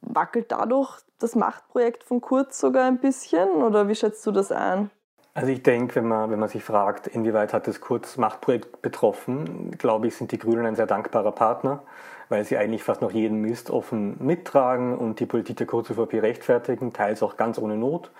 Wackelt 0.00 0.50
dadurch 0.50 0.98
das 1.18 1.34
Machtprojekt 1.34 2.04
von 2.04 2.20
Kurz 2.20 2.58
sogar 2.58 2.84
ein 2.86 2.98
bisschen 2.98 3.48
oder 3.48 3.88
wie 3.88 3.94
schätzt 3.94 4.26
du 4.26 4.32
das 4.32 4.52
ein? 4.52 4.90
Also 5.34 5.50
ich 5.50 5.62
denke, 5.62 5.96
wenn 5.96 6.08
man, 6.08 6.30
wenn 6.30 6.38
man 6.38 6.48
sich 6.48 6.64
fragt, 6.64 7.06
inwieweit 7.06 7.52
hat 7.52 7.66
das 7.66 7.80
Kurz 7.80 8.16
Machtprojekt 8.16 8.80
betroffen, 8.80 9.72
glaube 9.72 10.06
ich, 10.06 10.16
sind 10.16 10.32
die 10.32 10.38
Grünen 10.38 10.64
ein 10.64 10.76
sehr 10.76 10.86
dankbarer 10.86 11.32
Partner 11.32 11.82
weil 12.28 12.44
sie 12.44 12.56
eigentlich 12.56 12.82
fast 12.82 13.02
noch 13.02 13.12
jeden 13.12 13.40
Mist 13.40 13.70
offen 13.70 14.16
mittragen 14.18 14.96
und 14.96 15.20
die 15.20 15.26
Politik 15.26 15.56
der 15.58 15.66
KZVP 15.66 16.20
rechtfertigen, 16.20 16.92
teils 16.92 17.22
auch 17.22 17.36
ganz 17.36 17.58
ohne 17.58 17.76
Not, 17.76 18.10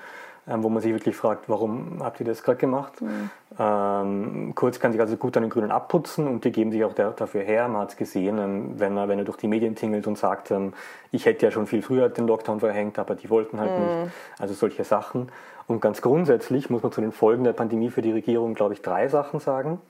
ähm, 0.48 0.62
wo 0.62 0.68
man 0.68 0.82
sich 0.82 0.92
wirklich 0.92 1.16
fragt, 1.16 1.48
warum 1.48 2.02
habt 2.02 2.20
ihr 2.20 2.26
das 2.26 2.42
gerade 2.42 2.58
gemacht? 2.58 3.00
Mhm. 3.00 3.30
Ähm, 3.58 4.52
Kurz 4.54 4.78
kann 4.80 4.92
sich 4.92 5.00
also 5.00 5.16
gut 5.16 5.36
an 5.36 5.42
den 5.42 5.50
Grünen 5.50 5.70
abputzen 5.70 6.26
und 6.26 6.44
die 6.44 6.52
geben 6.52 6.72
sich 6.72 6.84
auch 6.84 6.92
der, 6.92 7.12
dafür 7.12 7.42
her. 7.42 7.68
Man 7.68 7.82
hat 7.82 7.90
es 7.90 7.96
gesehen, 7.96 8.38
ähm, 8.38 8.78
wenn, 8.78 8.96
er, 8.96 9.08
wenn 9.08 9.18
er 9.18 9.24
durch 9.24 9.38
die 9.38 9.48
Medien 9.48 9.74
tingelt 9.74 10.06
und 10.06 10.18
sagt, 10.18 10.50
ähm, 10.50 10.74
ich 11.10 11.24
hätte 11.24 11.46
ja 11.46 11.50
schon 11.50 11.66
viel 11.66 11.82
früher 11.82 12.08
den 12.08 12.26
Lockdown 12.26 12.60
verhängt, 12.60 12.98
aber 12.98 13.14
die 13.14 13.30
wollten 13.30 13.58
halt 13.58 13.70
mhm. 13.70 14.02
nicht. 14.02 14.12
Also 14.38 14.54
solche 14.54 14.84
Sachen. 14.84 15.30
Und 15.66 15.80
ganz 15.80 16.02
grundsätzlich 16.02 16.70
muss 16.70 16.82
man 16.82 16.92
zu 16.92 17.00
den 17.00 17.12
Folgen 17.12 17.44
der 17.44 17.54
Pandemie 17.54 17.90
für 17.90 18.02
die 18.02 18.12
Regierung, 18.12 18.54
glaube 18.54 18.74
ich, 18.74 18.82
drei 18.82 19.08
Sachen 19.08 19.40
sagen. 19.40 19.80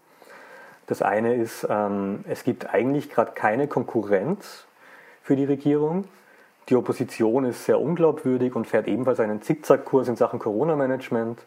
Das 0.86 1.02
eine 1.02 1.34
ist, 1.34 1.66
ähm, 1.68 2.24
es 2.28 2.44
gibt 2.44 2.72
eigentlich 2.72 3.10
gerade 3.10 3.32
keine 3.32 3.66
Konkurrenz 3.66 4.64
für 5.22 5.34
die 5.34 5.44
Regierung. 5.44 6.04
Die 6.68 6.76
Opposition 6.76 7.44
ist 7.44 7.64
sehr 7.64 7.80
unglaubwürdig 7.80 8.54
und 8.54 8.66
fährt 8.66 8.86
ebenfalls 8.86 9.20
einen 9.20 9.42
Zickzackkurs 9.42 10.08
in 10.08 10.16
Sachen 10.16 10.38
Corona-Management. 10.38 11.40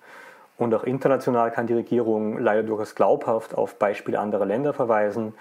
Und 0.59 0.75
auch 0.75 0.83
international 0.83 1.51
kann 1.51 1.67
die 1.67 1.73
Regierung 1.73 2.37
leider 2.37 2.63
durchaus 2.63 2.93
glaubhaft 2.93 3.57
auf 3.57 3.79
Beispiele 3.79 4.19
anderer 4.19 4.45
Länder 4.45 4.73
verweisen. 4.73 5.33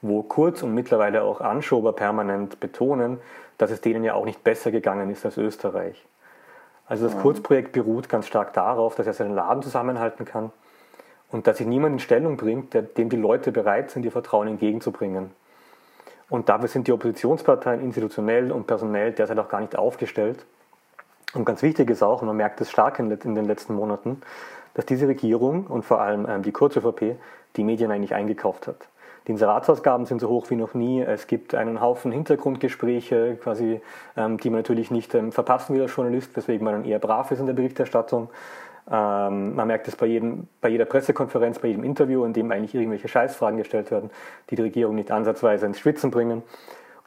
wo 0.00 0.22
Kurz 0.22 0.64
und 0.64 0.74
mittlerweile 0.74 1.22
auch 1.22 1.40
Anschober 1.40 1.92
permanent 1.92 2.58
betonen, 2.58 3.20
dass 3.58 3.70
es 3.70 3.80
denen 3.80 4.02
ja 4.02 4.14
auch 4.14 4.24
nicht 4.24 4.42
besser 4.42 4.72
gegangen 4.72 5.10
ist 5.10 5.24
als 5.24 5.36
Österreich. 5.36 6.04
Also 6.86 7.06
das 7.06 7.16
Kurzprojekt 7.18 7.70
beruht 7.70 8.08
ganz 8.08 8.26
stark 8.26 8.52
darauf, 8.54 8.96
dass 8.96 9.06
er 9.06 9.12
seinen 9.12 9.34
Laden 9.34 9.62
zusammenhalten 9.62 10.24
kann 10.24 10.50
und 11.30 11.46
dass 11.46 11.58
sich 11.58 11.66
niemand 11.66 11.92
in 11.92 11.98
Stellung 12.00 12.36
bringt, 12.36 12.74
der, 12.74 12.82
dem 12.82 13.10
die 13.10 13.16
Leute 13.16 13.52
bereit 13.52 13.90
sind, 13.90 14.04
ihr 14.04 14.10
Vertrauen 14.10 14.48
entgegenzubringen. 14.48 15.30
Und 16.30 16.48
dafür 16.48 16.68
sind 16.68 16.88
die 16.88 16.92
Oppositionsparteien 16.92 17.82
institutionell 17.82 18.50
und 18.50 18.66
personell 18.66 19.12
derzeit 19.12 19.38
auch 19.38 19.48
gar 19.48 19.60
nicht 19.60 19.76
aufgestellt. 19.76 20.44
Und 21.34 21.44
ganz 21.44 21.62
wichtig 21.62 21.88
ist 21.90 22.02
auch, 22.02 22.22
und 22.22 22.26
man 22.26 22.36
merkt 22.36 22.60
es 22.60 22.70
stark 22.70 22.98
in, 22.98 23.10
in 23.10 23.34
den 23.34 23.44
letzten 23.44 23.74
Monaten, 23.74 24.20
dass 24.74 24.86
diese 24.86 25.08
Regierung 25.08 25.66
und 25.66 25.84
vor 25.84 26.00
allem 26.00 26.26
ähm, 26.28 26.42
die 26.42 26.52
Kurz-ÖVP 26.52 27.16
die 27.56 27.64
Medien 27.64 27.90
eigentlich 27.90 28.14
eingekauft 28.14 28.66
hat. 28.66 28.88
Die 29.26 29.32
Inseratsausgaben 29.32 30.06
sind 30.06 30.20
so 30.20 30.28
hoch 30.28 30.50
wie 30.50 30.56
noch 30.56 30.74
nie. 30.74 31.00
Es 31.00 31.28
gibt 31.28 31.54
einen 31.54 31.80
Haufen 31.80 32.10
Hintergrundgespräche, 32.10 33.38
quasi, 33.40 33.80
ähm, 34.16 34.38
die 34.38 34.50
man 34.50 34.60
natürlich 34.60 34.90
nicht 34.90 35.14
ähm, 35.14 35.30
verpassen 35.30 35.74
will 35.74 35.82
als 35.82 35.94
Journalist, 35.94 36.36
weswegen 36.36 36.64
man 36.64 36.74
dann 36.74 36.84
eher 36.84 36.98
brav 36.98 37.30
ist 37.30 37.38
in 37.38 37.46
der 37.46 37.52
Berichterstattung. 37.52 38.30
Ähm, 38.90 39.54
man 39.54 39.68
merkt 39.68 39.86
es 39.86 39.94
bei, 39.94 40.06
jedem, 40.06 40.48
bei 40.60 40.70
jeder 40.70 40.86
Pressekonferenz, 40.86 41.60
bei 41.60 41.68
jedem 41.68 41.84
Interview, 41.84 42.24
in 42.24 42.32
dem 42.32 42.50
eigentlich 42.50 42.74
irgendwelche 42.74 43.06
Scheißfragen 43.06 43.58
gestellt 43.58 43.92
werden, 43.92 44.10
die 44.50 44.56
die 44.56 44.62
Regierung 44.62 44.96
nicht 44.96 45.12
ansatzweise 45.12 45.66
ins 45.66 45.78
Schwitzen 45.78 46.10
bringen. 46.10 46.42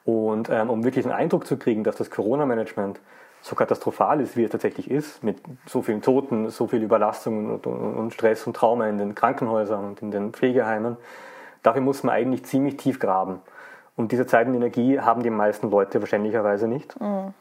Und 0.06 0.50
ähm, 0.50 0.70
um 0.70 0.86
wirklich 0.86 1.06
einen 1.06 1.16
Eindruck 1.16 1.46
zu 1.46 1.58
kriegen, 1.58 1.84
dass 1.84 1.98
das 1.98 2.12
Corona-Management 2.12 3.02
so 3.46 3.56
katastrophal 3.56 4.22
ist, 4.22 4.36
wie 4.36 4.44
es 4.44 4.50
tatsächlich 4.50 4.90
ist, 4.90 5.24
mit 5.24 5.38
so 5.68 5.84
vielen 5.84 6.02
Toten, 6.02 6.50
so 6.50 6.66
viel 6.66 6.82
Überlastung 6.82 7.54
und, 7.54 7.68
und, 7.68 8.12
Stress 8.12 8.48
und 8.48 8.56
Trauma 8.56 8.88
in 8.88 8.98
den 8.98 9.14
Krankenhäusern 9.14 9.86
und 9.86 10.02
in 10.02 10.10
den 10.10 10.34
Pflegeheimen, 10.34 10.98
Dafür 11.66 11.82
muss 11.82 12.04
man 12.04 12.14
eigentlich 12.14 12.46
ziemlich 12.46 12.78
tief 12.78 13.00
graben. 13.00 13.42
Und 13.96 14.12
diese 14.12 14.28
Zeit 14.28 14.46
und 14.46 14.54
Energie 14.54 15.00
haben 15.00 15.24
die 15.24 15.32
meisten 15.32 15.72
Leute 15.72 16.00
wahrscheinlicherweise 16.00 16.68
nicht. 16.68 17.00
Mhm. 17.02 17.34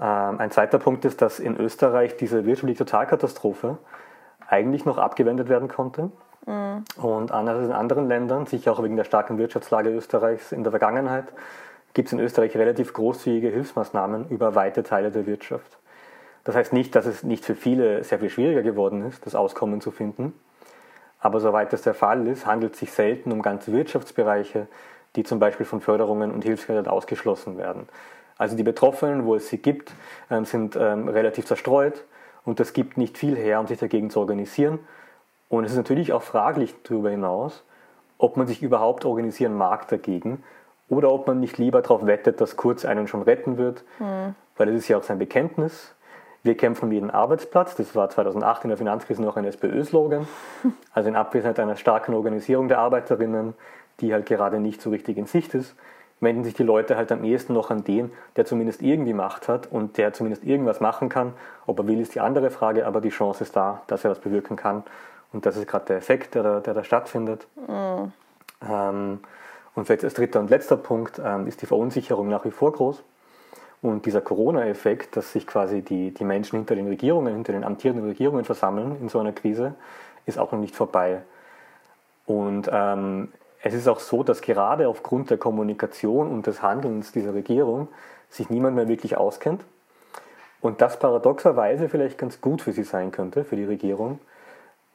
Ähm, 0.00 0.40
ein 0.40 0.50
zweiter 0.50 0.78
Punkt 0.78 1.04
ist, 1.04 1.20
dass 1.20 1.40
in 1.40 1.58
Österreich 1.58 2.16
diese 2.16 2.46
wirtschaftliche 2.46 2.78
Totalkatastrophe 2.78 3.76
eigentlich 4.48 4.86
noch 4.86 4.96
abgewendet 4.96 5.50
werden 5.50 5.68
konnte. 5.68 6.10
Mhm. 6.46 6.84
Und 6.96 7.32
anders 7.32 7.58
als 7.58 7.66
in 7.66 7.72
anderen 7.72 8.08
Ländern, 8.08 8.46
sicher 8.46 8.72
auch 8.72 8.82
wegen 8.82 8.96
der 8.96 9.04
starken 9.04 9.36
Wirtschaftslage 9.36 9.90
Österreichs 9.90 10.50
in 10.50 10.62
der 10.62 10.72
Vergangenheit, 10.72 11.26
gibt 11.94 12.08
es 12.08 12.12
in 12.12 12.20
Österreich 12.20 12.56
relativ 12.56 12.92
großzügige 12.92 13.48
Hilfsmaßnahmen 13.48 14.28
über 14.28 14.54
weite 14.54 14.82
Teile 14.82 15.10
der 15.10 15.26
Wirtschaft. 15.26 15.78
Das 16.42 16.54
heißt 16.56 16.72
nicht, 16.72 16.94
dass 16.94 17.06
es 17.06 17.22
nicht 17.22 17.44
für 17.44 17.54
viele 17.54 18.04
sehr 18.04 18.18
viel 18.18 18.28
schwieriger 18.28 18.62
geworden 18.62 19.06
ist, 19.06 19.24
das 19.24 19.34
Auskommen 19.34 19.80
zu 19.80 19.90
finden. 19.90 20.34
Aber 21.20 21.40
soweit 21.40 21.72
das 21.72 21.82
der 21.82 21.94
Fall 21.94 22.26
ist, 22.26 22.44
handelt 22.44 22.74
es 22.74 22.80
sich 22.80 22.92
selten 22.92 23.32
um 23.32 23.40
ganze 23.40 23.72
Wirtschaftsbereiche, 23.72 24.66
die 25.16 25.22
zum 25.22 25.38
Beispiel 25.38 25.64
von 25.64 25.80
Förderungen 25.80 26.32
und 26.32 26.44
Hilfsgeldern 26.44 26.86
ausgeschlossen 26.86 27.56
werden. 27.56 27.88
Also 28.36 28.56
die 28.56 28.64
Betroffenen, 28.64 29.24
wo 29.24 29.36
es 29.36 29.48
sie 29.48 29.58
gibt, 29.58 29.92
ähm, 30.30 30.44
sind 30.44 30.76
ähm, 30.76 31.08
relativ 31.08 31.46
zerstreut 31.46 32.04
und 32.44 32.60
das 32.60 32.72
gibt 32.72 32.98
nicht 32.98 33.16
viel 33.16 33.36
her, 33.36 33.60
um 33.60 33.68
sich 33.68 33.78
dagegen 33.78 34.10
zu 34.10 34.18
organisieren. 34.20 34.80
Und 35.48 35.64
es 35.64 35.70
ist 35.70 35.76
natürlich 35.76 36.12
auch 36.12 36.22
fraglich 36.22 36.74
darüber 36.82 37.10
hinaus, 37.10 37.62
ob 38.18 38.36
man 38.36 38.48
sich 38.48 38.62
überhaupt 38.62 39.04
organisieren 39.04 39.54
mag 39.54 39.86
dagegen 39.88 40.42
oder 40.88 41.10
ob 41.12 41.26
man 41.26 41.40
nicht 41.40 41.58
lieber 41.58 41.82
darauf 41.82 42.06
wettet, 42.06 42.40
dass 42.40 42.56
Kurz 42.56 42.84
einen 42.84 43.08
schon 43.08 43.22
retten 43.22 43.56
wird, 43.56 43.84
mhm. 43.98 44.34
weil 44.56 44.66
das 44.66 44.76
ist 44.76 44.88
ja 44.88 44.98
auch 44.98 45.02
sein 45.02 45.18
Bekenntnis. 45.18 45.94
Wir 46.42 46.56
kämpfen 46.56 46.86
um 46.86 46.92
jeden 46.92 47.10
Arbeitsplatz. 47.10 47.74
Das 47.74 47.96
war 47.96 48.10
2008 48.10 48.64
in 48.64 48.68
der 48.68 48.76
Finanzkrise 48.76 49.22
noch 49.22 49.36
ein 49.36 49.44
SPÖ-Slogan. 49.44 50.26
Also 50.92 51.08
in 51.08 51.16
Abwesenheit 51.16 51.58
einer 51.58 51.76
starken 51.76 52.14
Organisierung 52.14 52.68
der 52.68 52.78
Arbeiterinnen, 52.78 53.54
die 54.00 54.12
halt 54.12 54.26
gerade 54.26 54.60
nicht 54.60 54.80
so 54.80 54.90
richtig 54.90 55.16
in 55.16 55.26
Sicht 55.26 55.54
ist, 55.54 55.74
wenden 56.20 56.44
sich 56.44 56.54
die 56.54 56.62
Leute 56.62 56.96
halt 56.96 57.10
am 57.10 57.24
ehesten 57.24 57.52
noch 57.52 57.70
an 57.70 57.82
den, 57.82 58.12
der 58.36 58.44
zumindest 58.44 58.82
irgendwie 58.82 59.12
Macht 59.12 59.48
hat 59.48 59.66
und 59.70 59.98
der 59.98 60.12
zumindest 60.12 60.44
irgendwas 60.44 60.80
machen 60.80 61.08
kann. 61.08 61.32
Ob 61.66 61.78
er 61.78 61.88
will, 61.88 62.00
ist 62.00 62.14
die 62.14 62.20
andere 62.20 62.50
Frage, 62.50 62.86
aber 62.86 63.00
die 63.00 63.08
Chance 63.08 63.42
ist 63.42 63.56
da, 63.56 63.82
dass 63.88 64.04
er 64.04 64.10
was 64.10 64.20
bewirken 64.20 64.56
kann. 64.56 64.84
Und 65.32 65.46
das 65.46 65.56
ist 65.56 65.66
gerade 65.66 65.86
der 65.86 65.96
Effekt, 65.96 66.34
der 66.34 66.42
da, 66.42 66.60
der 66.60 66.74
da 66.74 66.84
stattfindet. 66.84 67.46
Mhm. 67.66 68.12
Ähm, 68.68 69.20
und 69.74 69.86
vielleicht 69.86 70.04
als 70.04 70.14
dritter 70.14 70.40
und 70.40 70.50
letzter 70.50 70.76
Punkt 70.76 71.20
ähm, 71.24 71.46
ist 71.46 71.62
die 71.62 71.66
Verunsicherung 71.66 72.28
nach 72.28 72.44
wie 72.44 72.50
vor 72.50 72.72
groß. 72.72 73.02
Und 73.82 74.06
dieser 74.06 74.22
Corona-Effekt, 74.22 75.16
dass 75.16 75.32
sich 75.32 75.46
quasi 75.46 75.82
die, 75.82 76.12
die 76.12 76.24
Menschen 76.24 76.56
hinter 76.56 76.74
den 76.74 76.88
Regierungen, 76.88 77.34
hinter 77.34 77.52
den 77.52 77.64
amtierenden 77.64 78.06
Regierungen 78.06 78.44
versammeln 78.44 78.96
in 79.00 79.08
so 79.08 79.18
einer 79.18 79.32
Krise, 79.32 79.74
ist 80.26 80.38
auch 80.38 80.52
noch 80.52 80.58
nicht 80.58 80.74
vorbei. 80.74 81.20
Und 82.24 82.70
ähm, 82.72 83.28
es 83.62 83.74
ist 83.74 83.88
auch 83.88 84.00
so, 84.00 84.22
dass 84.22 84.40
gerade 84.40 84.88
aufgrund 84.88 85.30
der 85.30 85.38
Kommunikation 85.38 86.30
und 86.30 86.46
des 86.46 86.62
Handelns 86.62 87.12
dieser 87.12 87.34
Regierung 87.34 87.88
sich 88.30 88.48
niemand 88.48 88.76
mehr 88.76 88.88
wirklich 88.88 89.16
auskennt. 89.16 89.64
Und 90.60 90.80
das 90.80 90.98
paradoxerweise 90.98 91.90
vielleicht 91.90 92.16
ganz 92.16 92.40
gut 92.40 92.62
für 92.62 92.72
sie 92.72 92.84
sein 92.84 93.10
könnte, 93.10 93.44
für 93.44 93.56
die 93.56 93.64
Regierung, 93.64 94.18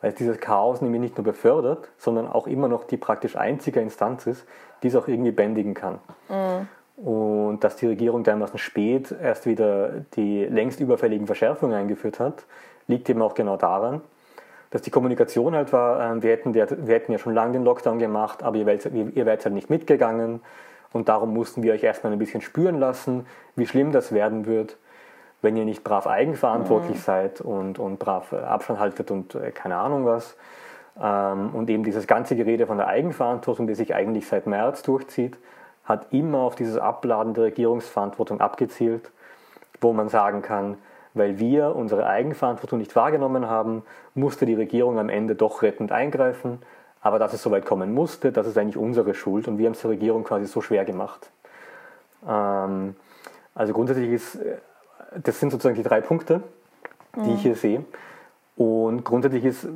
weil 0.01 0.11
es 0.11 0.15
dieses 0.15 0.39
Chaos 0.39 0.81
nämlich 0.81 1.01
nicht 1.01 1.17
nur 1.17 1.25
befördert, 1.25 1.89
sondern 1.97 2.27
auch 2.27 2.47
immer 2.47 2.67
noch 2.67 2.85
die 2.85 2.97
praktisch 2.97 3.35
einzige 3.35 3.79
Instanz 3.79 4.27
ist, 4.27 4.45
die 4.81 4.87
es 4.87 4.95
auch 4.95 5.07
irgendwie 5.07 5.31
bändigen 5.31 5.73
kann. 5.73 5.99
Mhm. 6.29 6.67
Und 7.05 7.63
dass 7.63 7.77
die 7.77 7.87
Regierung 7.87 8.23
dermaßen 8.23 8.59
spät 8.59 9.13
erst 9.21 9.45
wieder 9.45 9.91
die 10.15 10.45
längst 10.45 10.79
überfälligen 10.79 11.27
Verschärfungen 11.27 11.75
eingeführt 11.75 12.19
hat, 12.19 12.45
liegt 12.87 13.09
eben 13.09 13.21
auch 13.21 13.35
genau 13.35 13.55
daran, 13.55 14.01
dass 14.71 14.81
die 14.81 14.91
Kommunikation 14.91 15.55
halt 15.55 15.71
war, 15.73 16.11
ähm, 16.11 16.21
wir 16.21 16.31
hätten, 16.31 16.53
wir 16.53 16.65
hätten 16.65 17.11
ja 17.11 17.17
schon 17.17 17.33
lange 17.33 17.53
den 17.53 17.63
Lockdown 17.63 17.99
gemacht, 17.99 18.43
aber 18.43 18.57
ihr 18.57 18.65
wärt, 18.65 18.85
ihr 18.85 19.25
wärt 19.25 19.45
halt 19.45 19.55
nicht 19.55 19.69
mitgegangen 19.69 20.41
und 20.91 21.09
darum 21.09 21.33
mussten 21.33 21.63
wir 21.63 21.73
euch 21.73 21.83
erstmal 21.83 22.13
ein 22.13 22.19
bisschen 22.19 22.41
spüren 22.41 22.79
lassen, 22.79 23.25
wie 23.55 23.67
schlimm 23.67 23.91
das 23.91 24.11
werden 24.11 24.45
wird, 24.45 24.77
wenn 25.41 25.55
ihr 25.55 25.65
nicht 25.65 25.83
brav 25.83 26.07
eigenverantwortlich 26.07 26.97
mhm. 26.97 27.01
seid 27.01 27.41
und, 27.41 27.79
und 27.79 27.99
brav 27.99 28.31
äh, 28.31 28.37
Abstand 28.37 28.79
haltet 28.79 29.11
und 29.11 29.35
äh, 29.35 29.51
keine 29.51 29.77
Ahnung 29.77 30.05
was. 30.05 30.35
Ähm, 31.01 31.51
und 31.53 31.69
eben 31.69 31.83
dieses 31.83 32.07
ganze 32.07 32.35
Gerede 32.35 32.67
von 32.67 32.77
der 32.77 32.87
Eigenverantwortung, 32.87 33.67
die 33.67 33.75
sich 33.75 33.95
eigentlich 33.95 34.27
seit 34.27 34.47
März 34.47 34.83
durchzieht, 34.83 35.37
hat 35.85 36.07
immer 36.11 36.39
auf 36.39 36.55
dieses 36.55 36.77
Abladen 36.77 37.33
der 37.33 37.45
Regierungsverantwortung 37.45 38.41
abgezielt, 38.41 39.11
wo 39.81 39.93
man 39.93 40.09
sagen 40.09 40.41
kann, 40.41 40.77
weil 41.13 41.39
wir 41.39 41.75
unsere 41.75 42.05
Eigenverantwortung 42.05 42.77
nicht 42.77 42.95
wahrgenommen 42.95 43.49
haben, 43.49 43.83
musste 44.13 44.45
die 44.45 44.53
Regierung 44.53 44.99
am 44.99 45.09
Ende 45.09 45.35
doch 45.35 45.61
rettend 45.61 45.91
eingreifen. 45.91 46.61
Aber 47.01 47.17
dass 47.17 47.33
es 47.33 47.41
soweit 47.41 47.65
kommen 47.65 47.93
musste, 47.93 48.31
das 48.31 48.45
ist 48.45 48.57
eigentlich 48.57 48.77
unsere 48.77 49.13
Schuld 49.13 49.47
und 49.47 49.57
wir 49.57 49.65
haben 49.65 49.73
es 49.73 49.81
der 49.81 49.91
Regierung 49.91 50.23
quasi 50.25 50.45
so 50.45 50.61
schwer 50.61 50.83
gemacht. 50.83 51.31
Ähm, 52.27 52.95
also 53.55 53.73
grundsätzlich 53.73 54.11
ist, 54.11 54.35
äh, 54.35 54.57
das 55.15 55.39
sind 55.39 55.51
sozusagen 55.51 55.75
die 55.75 55.83
drei 55.83 56.01
Punkte, 56.01 56.41
die 57.15 57.21
mhm. 57.21 57.35
ich 57.35 57.41
hier 57.41 57.55
sehe. 57.55 57.85
Und 58.55 59.05
grundsätzlich 59.05 59.45
ist 59.45 59.67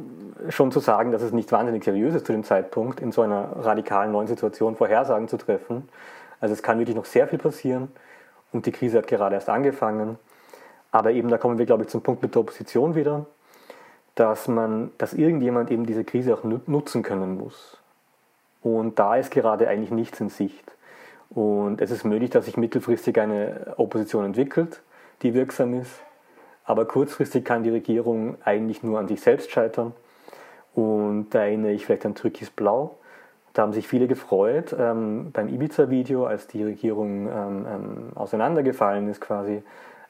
schon 0.50 0.72
zu 0.72 0.80
sagen, 0.80 1.12
dass 1.12 1.22
es 1.22 1.32
nicht 1.32 1.52
wahnsinnig 1.52 1.84
seriös 1.86 2.16
ist 2.16 2.26
zu 2.26 2.34
dem 2.34 2.44
Zeitpunkt, 2.44 3.00
in 3.00 3.12
so 3.12 3.22
einer 3.22 3.56
radikalen 3.58 4.12
neuen 4.12 4.28
Situation 4.28 4.76
Vorhersagen 4.76 5.30
zu 5.30 5.38
treffen. 5.38 5.88
Also 6.42 6.54
es 6.54 6.62
kann 6.62 6.80
wirklich 6.80 6.98
noch 6.98 7.06
sehr 7.06 7.28
viel 7.28 7.40
passieren 7.40 7.90
und 8.52 8.66
die 8.66 8.74
Krise 8.74 8.98
hat 8.98 9.08
gerade 9.08 9.36
erst 9.36 9.50
angefangen. 9.50 10.20
Aber 10.92 11.12
eben, 11.12 11.30
da 11.30 11.38
kommen 11.38 11.58
wir, 11.58 11.66
glaube 11.66 11.84
ich, 11.84 11.90
zum 11.90 12.02
Punkt 12.02 12.22
mit 12.22 12.36
der 12.36 12.42
Opposition 12.42 12.94
wieder, 12.94 13.26
dass 14.16 14.48
man, 14.48 14.92
dass 14.98 15.14
irgendjemand 15.14 15.72
eben 15.72 15.86
diese 15.86 16.04
Krise 16.04 16.34
auch 16.34 16.44
nutzen 16.44 17.04
können 17.04 17.38
muss. 17.38 17.78
Und 18.62 19.00
da 19.00 19.16
ist 19.16 19.32
gerade 19.32 19.68
eigentlich 19.70 19.92
nichts 19.92 20.20
in 20.20 20.30
Sicht. 20.30 20.72
Und 21.30 21.82
es 21.82 21.90
ist 21.90 22.04
möglich, 22.04 22.30
dass 22.30 22.46
sich 22.46 22.58
mittelfristig 22.58 23.20
eine 23.20 23.74
Opposition 23.78 24.26
entwickelt, 24.26 24.82
die 25.24 25.34
wirksam 25.34 25.74
ist. 25.74 25.92
Aber 26.66 26.86
kurzfristig 26.86 27.44
kann 27.44 27.64
die 27.64 27.70
Regierung 27.70 28.38
eigentlich 28.44 28.84
nur 28.84 29.00
an 29.00 29.08
sich 29.08 29.22
selbst 29.22 29.52
scheitern. 29.52 29.94
Und 30.74 31.30
da 31.32 31.44
erinnere 31.44 31.72
ich 31.72 31.86
vielleicht 31.86 32.06
an 32.06 32.16
Türkis 32.16 32.50
Blau. 32.50 32.96
Da 33.54 33.62
haben 33.62 33.74
sich 33.74 33.88
viele 33.88 34.08
gefreut 34.08 34.76
ähm, 34.78 35.32
beim 35.32 35.48
Ibiza-Video, 35.48 36.26
als 36.26 36.48
die 36.48 36.64
Regierung 36.64 37.28
ähm, 37.28 37.66
ähm, 37.68 37.98
auseinandergefallen 38.16 39.08
ist 39.10 39.22
quasi. 39.22 39.62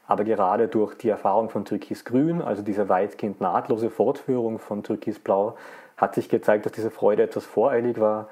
Aber 0.08 0.24
gerade 0.24 0.67
durch 0.67 0.96
die 0.96 1.10
Erfahrung 1.10 1.50
von 1.50 1.65
Türkis 1.65 2.05
Grün, 2.05 2.41
also 2.41 2.62
diese 2.62 2.88
weitgehend 2.88 3.41
nahtlose 3.41 3.89
Fortführung 3.89 4.60
von 4.60 4.84
Türkis 4.84 5.20
Blau, 5.20 5.58
hat 5.98 6.15
sich 6.15 6.29
gezeigt, 6.29 6.65
dass 6.65 6.74
diese 6.74 6.91
Freude 6.91 7.24
etwas 7.24 7.46
voreilig 7.46 8.00
war 8.00 8.27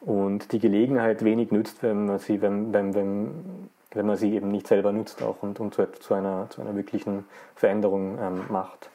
und 0.00 0.52
die 0.52 0.58
Gelegenheit 0.58 1.24
wenig 1.24 1.50
nützt, 1.50 1.82
wenn 1.82 2.06
man 2.06 2.18
sie, 2.18 2.42
wenn, 2.42 2.72
wenn, 2.72 2.94
wenn 2.94 3.70
wenn 3.94 4.06
man 4.06 4.16
sie 4.16 4.34
eben 4.34 4.50
nicht 4.50 4.66
selber 4.66 4.92
nutzt 4.92 5.22
auch 5.22 5.42
und, 5.42 5.60
und 5.60 5.74
zu, 5.74 5.90
zu, 5.92 6.14
einer, 6.14 6.48
zu 6.50 6.60
einer 6.60 6.74
wirklichen 6.74 7.26
Veränderung 7.54 8.18
ähm, 8.18 8.44
macht. 8.48 8.90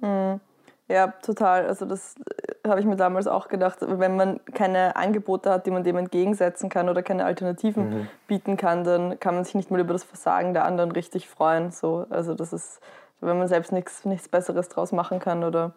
Mhm. 0.00 0.40
Ja, 0.88 1.08
total. 1.08 1.66
Also 1.66 1.84
das 1.84 2.14
äh, 2.16 2.68
habe 2.68 2.80
ich 2.80 2.86
mir 2.86 2.96
damals 2.96 3.26
auch 3.26 3.48
gedacht. 3.48 3.78
Wenn 3.80 4.16
man 4.16 4.40
keine 4.54 4.96
Angebote 4.96 5.50
hat, 5.50 5.66
die 5.66 5.70
man 5.70 5.84
dem 5.84 5.98
entgegensetzen 5.98 6.70
kann 6.70 6.88
oder 6.88 7.02
keine 7.02 7.26
Alternativen 7.26 7.90
mhm. 7.90 8.08
bieten 8.26 8.56
kann, 8.56 8.84
dann 8.84 9.20
kann 9.20 9.34
man 9.34 9.44
sich 9.44 9.54
nicht 9.54 9.70
mal 9.70 9.80
über 9.80 9.92
das 9.92 10.04
Versagen 10.04 10.54
der 10.54 10.64
anderen 10.64 10.90
richtig 10.90 11.28
freuen. 11.28 11.70
So, 11.70 12.06
also 12.08 12.34
das 12.34 12.54
ist, 12.54 12.80
wenn 13.20 13.38
man 13.38 13.48
selbst 13.48 13.70
nichts, 13.70 14.06
nichts 14.06 14.28
Besseres 14.28 14.70
draus 14.70 14.92
machen 14.92 15.18
kann 15.18 15.44
oder 15.44 15.72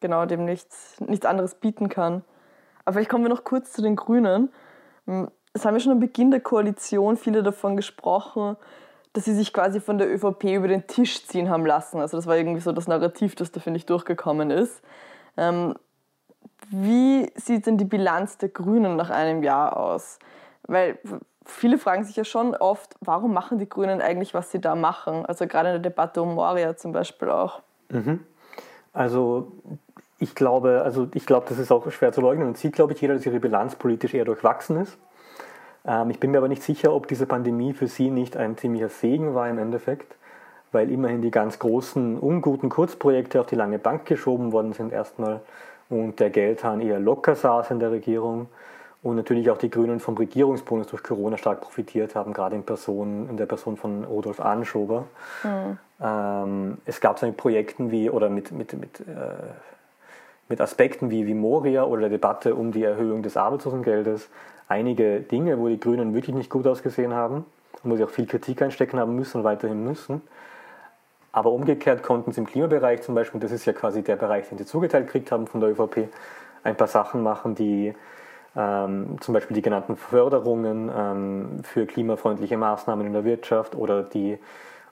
genau 0.00 0.26
dem 0.26 0.44
nichts, 0.44 1.00
nichts 1.00 1.24
anderes 1.24 1.54
bieten 1.54 1.88
kann. 1.88 2.24
Aber 2.84 2.94
vielleicht 2.94 3.10
kommen 3.10 3.24
wir 3.24 3.30
noch 3.30 3.44
kurz 3.44 3.72
zu 3.72 3.80
den 3.80 3.94
Grünen. 3.94 4.52
Es 5.54 5.64
haben 5.64 5.74
ja 5.74 5.80
schon 5.80 5.92
am 5.92 6.00
Beginn 6.00 6.30
der 6.30 6.40
Koalition 6.40 7.16
viele 7.16 7.42
davon 7.42 7.76
gesprochen, 7.76 8.56
dass 9.12 9.24
sie 9.24 9.34
sich 9.34 9.52
quasi 9.52 9.80
von 9.80 9.98
der 9.98 10.12
ÖVP 10.12 10.44
über 10.44 10.68
den 10.68 10.86
Tisch 10.86 11.26
ziehen 11.26 11.50
haben 11.50 11.66
lassen. 11.66 12.00
Also 12.00 12.16
das 12.16 12.26
war 12.26 12.36
irgendwie 12.36 12.60
so 12.60 12.72
das 12.72 12.88
Narrativ, 12.88 13.34
das 13.34 13.52
da, 13.52 13.60
finde 13.60 13.78
ich, 13.78 13.86
durchgekommen 13.86 14.50
ist. 14.50 14.82
Ähm, 15.36 15.74
wie 16.70 17.30
sieht 17.34 17.66
denn 17.66 17.76
die 17.76 17.84
Bilanz 17.84 18.38
der 18.38 18.48
Grünen 18.48 18.96
nach 18.96 19.10
einem 19.10 19.42
Jahr 19.42 19.76
aus? 19.76 20.18
Weil 20.62 20.98
viele 21.44 21.76
fragen 21.76 22.04
sich 22.04 22.16
ja 22.16 22.24
schon 22.24 22.54
oft, 22.54 22.94
warum 23.00 23.34
machen 23.34 23.58
die 23.58 23.68
Grünen 23.68 24.00
eigentlich, 24.00 24.32
was 24.32 24.50
sie 24.50 24.60
da 24.60 24.74
machen? 24.74 25.26
Also 25.26 25.46
gerade 25.46 25.70
in 25.70 25.74
der 25.74 25.90
Debatte 25.90 26.22
um 26.22 26.34
Moria 26.34 26.76
zum 26.76 26.92
Beispiel 26.92 27.28
auch. 27.30 27.60
Mhm. 27.90 28.20
Also 28.92 29.52
ich 30.18 30.34
glaube, 30.34 30.82
also 30.84 31.08
ich 31.14 31.26
glaube, 31.26 31.46
das 31.48 31.58
ist 31.58 31.72
auch 31.72 31.90
schwer 31.90 32.12
zu 32.12 32.20
leugnen 32.20 32.46
und 32.46 32.56
sieht, 32.56 32.74
glaube 32.74 32.92
ich, 32.92 33.00
jeder, 33.00 33.14
dass 33.14 33.26
ihre 33.26 33.40
Bilanz 33.40 33.74
politisch 33.74 34.14
eher 34.14 34.24
durchwachsen 34.24 34.80
ist. 34.80 34.98
Ähm, 35.86 36.10
ich 36.10 36.20
bin 36.20 36.30
mir 36.30 36.38
aber 36.38 36.48
nicht 36.48 36.62
sicher, 36.62 36.92
ob 36.92 37.08
diese 37.08 37.26
Pandemie 37.26 37.72
für 37.72 37.88
sie 37.88 38.10
nicht 38.10 38.36
ein 38.36 38.56
ziemlicher 38.56 38.88
Segen 38.88 39.34
war 39.34 39.48
im 39.48 39.58
Endeffekt, 39.58 40.14
weil 40.70 40.90
immerhin 40.90 41.22
die 41.22 41.30
ganz 41.30 41.58
großen, 41.58 42.18
unguten 42.18 42.68
Kurzprojekte 42.68 43.40
auf 43.40 43.46
die 43.46 43.56
lange 43.56 43.78
Bank 43.78 44.06
geschoben 44.06 44.52
worden 44.52 44.72
sind 44.72 44.92
erstmal 44.92 45.40
und 45.88 46.20
der 46.20 46.30
Geldhahn 46.30 46.80
eher 46.80 46.98
locker 46.98 47.34
saß 47.34 47.70
in 47.70 47.80
der 47.80 47.90
Regierung 47.90 48.48
und 49.02 49.16
natürlich 49.16 49.50
auch 49.50 49.58
die 49.58 49.70
Grünen 49.70 50.00
vom 50.00 50.16
Regierungsbonus 50.16 50.86
durch 50.86 51.02
Corona 51.02 51.36
stark 51.36 51.60
profitiert 51.60 52.14
haben, 52.14 52.32
gerade 52.32 52.54
in, 52.54 52.62
Person, 52.62 53.28
in 53.28 53.36
der 53.36 53.46
Person 53.46 53.76
von 53.76 54.04
Rudolf 54.04 54.40
Anschober. 54.40 55.06
Mhm. 55.42 55.78
Ähm, 56.00 56.78
es 56.84 57.00
gab 57.00 57.18
so 57.18 57.30
Projekten 57.32 57.90
wie, 57.90 58.10
oder 58.10 58.30
mit, 58.30 58.52
mit, 58.52 58.72
mit, 58.74 59.00
äh, 59.00 59.04
mit 60.48 60.60
Aspekten 60.60 61.10
wie, 61.10 61.26
wie 61.26 61.34
Moria 61.34 61.84
oder 61.84 62.02
der 62.02 62.10
Debatte 62.10 62.54
um 62.54 62.70
die 62.70 62.84
Erhöhung 62.84 63.22
des 63.22 63.36
Arbeitslosengeldes 63.36 64.28
einige 64.72 65.20
Dinge, 65.20 65.58
wo 65.58 65.68
die 65.68 65.78
Grünen 65.78 66.14
wirklich 66.14 66.34
nicht 66.34 66.50
gut 66.50 66.66
ausgesehen 66.66 67.12
haben 67.12 67.44
und 67.82 67.90
wo 67.90 67.96
sie 67.96 68.04
auch 68.04 68.10
viel 68.10 68.26
Kritik 68.26 68.62
einstecken 68.62 68.98
haben 68.98 69.14
müssen 69.14 69.38
und 69.38 69.44
weiterhin 69.44 69.84
müssen. 69.84 70.22
Aber 71.30 71.50
umgekehrt 71.50 72.02
konnten 72.02 72.32
sie 72.32 72.40
im 72.40 72.46
Klimabereich 72.46 73.02
zum 73.02 73.14
Beispiel, 73.14 73.40
das 73.40 73.52
ist 73.52 73.64
ja 73.66 73.72
quasi 73.72 74.02
der 74.02 74.16
Bereich, 74.16 74.48
den 74.48 74.58
sie 74.58 74.66
zugeteilt 74.66 75.06
gekriegt 75.06 75.30
haben 75.30 75.46
von 75.46 75.60
der 75.60 75.70
ÖVP, 75.70 76.08
ein 76.64 76.76
paar 76.76 76.86
Sachen 76.86 77.22
machen, 77.22 77.54
die 77.54 77.94
ähm, 78.56 79.16
zum 79.20 79.34
Beispiel 79.34 79.54
die 79.54 79.62
genannten 79.62 79.96
Förderungen 79.96 80.90
ähm, 80.94 81.64
für 81.64 81.86
klimafreundliche 81.86 82.56
Maßnahmen 82.56 83.06
in 83.06 83.12
der 83.12 83.24
Wirtschaft 83.24 83.74
oder, 83.74 84.02
die, 84.02 84.38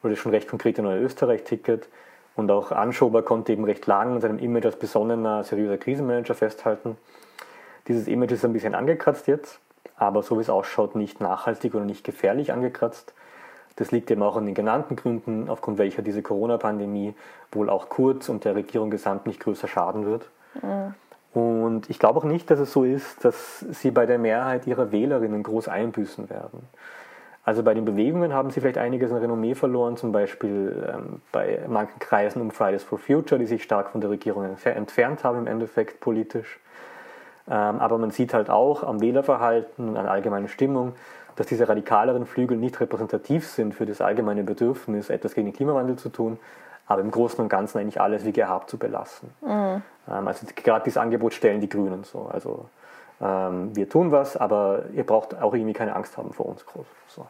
oder 0.02 0.10
das 0.10 0.18
schon 0.18 0.32
recht 0.32 0.48
konkrete 0.48 0.82
neue 0.82 1.00
Österreich-Ticket. 1.00 1.88
Und 2.36 2.50
auch 2.50 2.72
Anschober 2.72 3.22
konnte 3.22 3.52
eben 3.52 3.64
recht 3.64 3.86
lang 3.86 4.14
an 4.14 4.20
seinem 4.20 4.38
Image 4.38 4.64
als 4.64 4.76
besonnener, 4.76 5.44
seriöser 5.44 5.76
Krisenmanager 5.76 6.34
festhalten. 6.34 6.96
Dieses 7.86 8.08
Image 8.08 8.32
ist 8.32 8.44
ein 8.44 8.52
bisschen 8.52 8.74
angekratzt 8.74 9.26
jetzt 9.26 9.60
aber 9.96 10.22
so 10.22 10.38
wie 10.38 10.42
es 10.42 10.50
ausschaut, 10.50 10.96
nicht 10.96 11.20
nachhaltig 11.20 11.74
oder 11.74 11.84
nicht 11.84 12.04
gefährlich 12.04 12.52
angekratzt. 12.52 13.14
Das 13.76 13.92
liegt 13.92 14.10
eben 14.10 14.22
auch 14.22 14.36
an 14.36 14.46
den 14.46 14.54
genannten 14.54 14.96
Gründen, 14.96 15.48
aufgrund 15.48 15.78
welcher 15.78 16.02
diese 16.02 16.22
Corona-Pandemie 16.22 17.14
wohl 17.52 17.70
auch 17.70 17.88
Kurz 17.88 18.28
und 18.28 18.44
der 18.44 18.54
Regierung 18.54 18.90
gesamt 18.90 19.26
nicht 19.26 19.40
größer 19.40 19.68
schaden 19.68 20.04
wird. 20.04 20.28
Mhm. 20.62 20.94
Und 21.32 21.88
ich 21.88 21.98
glaube 21.98 22.18
auch 22.18 22.24
nicht, 22.24 22.50
dass 22.50 22.58
es 22.58 22.72
so 22.72 22.84
ist, 22.84 23.24
dass 23.24 23.60
sie 23.60 23.90
bei 23.90 24.04
der 24.04 24.18
Mehrheit 24.18 24.66
ihrer 24.66 24.90
Wählerinnen 24.90 25.42
groß 25.42 25.68
einbüßen 25.68 26.28
werden. 26.28 26.68
Also 27.44 27.62
bei 27.62 27.72
den 27.72 27.84
Bewegungen 27.84 28.34
haben 28.34 28.50
sie 28.50 28.60
vielleicht 28.60 28.78
einiges 28.78 29.12
an 29.12 29.18
Renommee 29.18 29.54
verloren, 29.54 29.96
zum 29.96 30.12
Beispiel 30.12 30.92
ähm, 30.92 31.22
bei 31.32 31.60
manchen 31.68 31.98
Kreisen 31.98 32.42
um 32.42 32.50
Fridays 32.50 32.82
for 32.82 32.98
Future, 32.98 33.38
die 33.38 33.46
sich 33.46 33.62
stark 33.62 33.90
von 33.90 34.00
der 34.00 34.10
Regierung 34.10 34.44
entfernt 34.64 35.24
haben 35.24 35.38
im 35.38 35.46
Endeffekt 35.46 36.00
politisch. 36.00 36.60
Ähm, 37.48 37.80
aber 37.80 37.98
man 37.98 38.10
sieht 38.10 38.34
halt 38.34 38.50
auch 38.50 38.82
am 38.82 39.00
Wählerverhalten 39.00 39.88
und 39.88 39.96
an 39.96 40.04
der 40.04 40.12
allgemeinen 40.12 40.48
Stimmung, 40.48 40.94
dass 41.36 41.46
diese 41.46 41.68
radikaleren 41.68 42.26
Flügel 42.26 42.56
nicht 42.56 42.80
repräsentativ 42.80 43.46
sind 43.46 43.74
für 43.74 43.86
das 43.86 44.00
allgemeine 44.00 44.44
Bedürfnis, 44.44 45.10
etwas 45.10 45.34
gegen 45.34 45.48
den 45.48 45.54
Klimawandel 45.54 45.96
zu 45.96 46.10
tun, 46.10 46.38
aber 46.86 47.00
im 47.00 47.10
Großen 47.10 47.40
und 47.40 47.48
Ganzen 47.48 47.78
eigentlich 47.78 48.00
alles 48.00 48.24
wie 48.24 48.32
gehabt 48.32 48.68
zu 48.68 48.78
belassen. 48.78 49.30
Mhm. 49.40 49.82
Ähm, 50.08 50.28
also 50.28 50.46
gerade 50.54 50.84
dieses 50.84 50.98
Angebot 50.98 51.34
stellen 51.34 51.60
die 51.60 51.68
Grünen 51.68 52.04
so. 52.04 52.28
Also 52.32 52.66
ähm, 53.20 53.74
wir 53.74 53.88
tun 53.88 54.12
was, 54.12 54.36
aber 54.36 54.84
ihr 54.92 55.04
braucht 55.04 55.40
auch 55.40 55.54
irgendwie 55.54 55.72
keine 55.72 55.96
Angst 55.96 56.18
haben 56.18 56.32
vor 56.32 56.46
uns 56.46 56.64
groß. 56.66 56.86
So. 57.08 57.26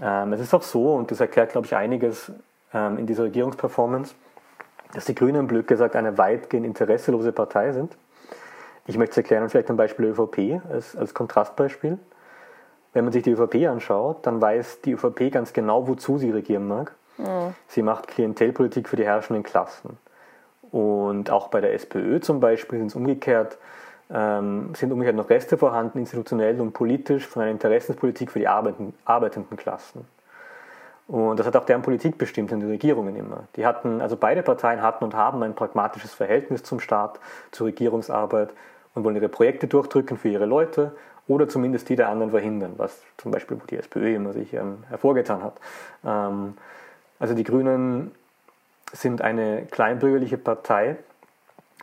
es 0.00 0.40
ist 0.40 0.54
auch 0.54 0.62
so, 0.62 0.94
und 0.94 1.10
das 1.10 1.20
erklärt, 1.20 1.50
glaube 1.50 1.66
ich, 1.66 1.74
einiges 1.74 2.30
in 2.72 3.06
dieser 3.06 3.24
Regierungsperformance, 3.24 4.14
dass 4.92 5.06
die 5.06 5.14
Grünen, 5.14 5.46
blöd 5.46 5.66
gesagt, 5.66 5.96
eine 5.96 6.18
weitgehend 6.18 6.66
interesselose 6.66 7.32
Partei 7.32 7.72
sind. 7.72 7.96
Ich 8.88 8.96
möchte 8.96 9.12
es 9.12 9.16
erklären, 9.18 9.48
vielleicht 9.50 9.68
am 9.68 9.76
Beispiel 9.76 10.06
ÖVP 10.06 10.62
als, 10.72 10.96
als 10.96 11.12
Kontrastbeispiel. 11.12 11.98
Wenn 12.94 13.04
man 13.04 13.12
sich 13.12 13.22
die 13.22 13.32
ÖVP 13.32 13.68
anschaut, 13.68 14.26
dann 14.26 14.40
weiß 14.40 14.80
die 14.80 14.92
ÖVP 14.92 15.30
ganz 15.30 15.52
genau, 15.52 15.86
wozu 15.86 16.16
sie 16.16 16.30
regieren 16.30 16.66
mag. 16.66 16.94
Mhm. 17.18 17.54
Sie 17.66 17.82
macht 17.82 18.08
Klientelpolitik 18.08 18.88
für 18.88 18.96
die 18.96 19.04
herrschenden 19.04 19.42
Klassen. 19.42 19.98
Und 20.70 21.30
auch 21.30 21.48
bei 21.48 21.60
der 21.60 21.74
SPÖ 21.74 22.20
zum 22.20 22.40
Beispiel 22.40 22.78
sind 22.78 22.88
es 22.88 22.94
umgekehrt, 22.94 23.58
ähm, 24.10 24.74
sind 24.74 24.90
umgekehrt 24.90 25.16
noch 25.16 25.28
Reste 25.28 25.58
vorhanden, 25.58 25.98
institutionell 25.98 26.58
und 26.58 26.72
politisch, 26.72 27.26
von 27.26 27.42
einer 27.42 27.50
Interessenspolitik 27.50 28.30
für 28.30 28.38
die 28.38 28.48
arbeitenden, 28.48 28.94
arbeitenden 29.04 29.58
Klassen. 29.58 30.06
Und 31.08 31.38
das 31.38 31.46
hat 31.46 31.56
auch 31.56 31.64
deren 31.66 31.82
Politik 31.82 32.16
bestimmt 32.16 32.52
in 32.52 32.60
den 32.60 32.70
Regierungen 32.70 33.16
immer. 33.16 33.44
Die 33.56 33.66
hatten, 33.66 34.00
also 34.00 34.16
beide 34.16 34.42
Parteien 34.42 34.80
hatten 34.80 35.04
und 35.04 35.14
haben 35.14 35.42
ein 35.42 35.54
pragmatisches 35.54 36.14
Verhältnis 36.14 36.62
zum 36.62 36.80
Staat, 36.80 37.20
zur 37.50 37.66
Regierungsarbeit 37.66 38.54
und 38.98 39.04
wollen 39.04 39.16
ihre 39.16 39.28
Projekte 39.28 39.66
durchdrücken 39.66 40.18
für 40.18 40.28
ihre 40.28 40.46
Leute 40.46 40.92
oder 41.26 41.48
zumindest 41.48 41.88
die 41.88 41.96
der 41.96 42.08
anderen 42.08 42.30
verhindern, 42.30 42.74
was 42.76 43.00
zum 43.16 43.30
Beispiel 43.30 43.58
wo 43.60 43.66
die 43.66 43.76
SPÖ 43.76 44.14
immer 44.14 44.32
sich 44.32 44.54
ähm, 44.54 44.84
hervorgetan 44.88 45.42
hat. 45.42 45.60
Ähm, 46.04 46.54
also 47.18 47.34
die 47.34 47.44
Grünen 47.44 48.12
sind 48.92 49.22
eine 49.22 49.66
kleinbürgerliche 49.70 50.38
Partei, 50.38 50.96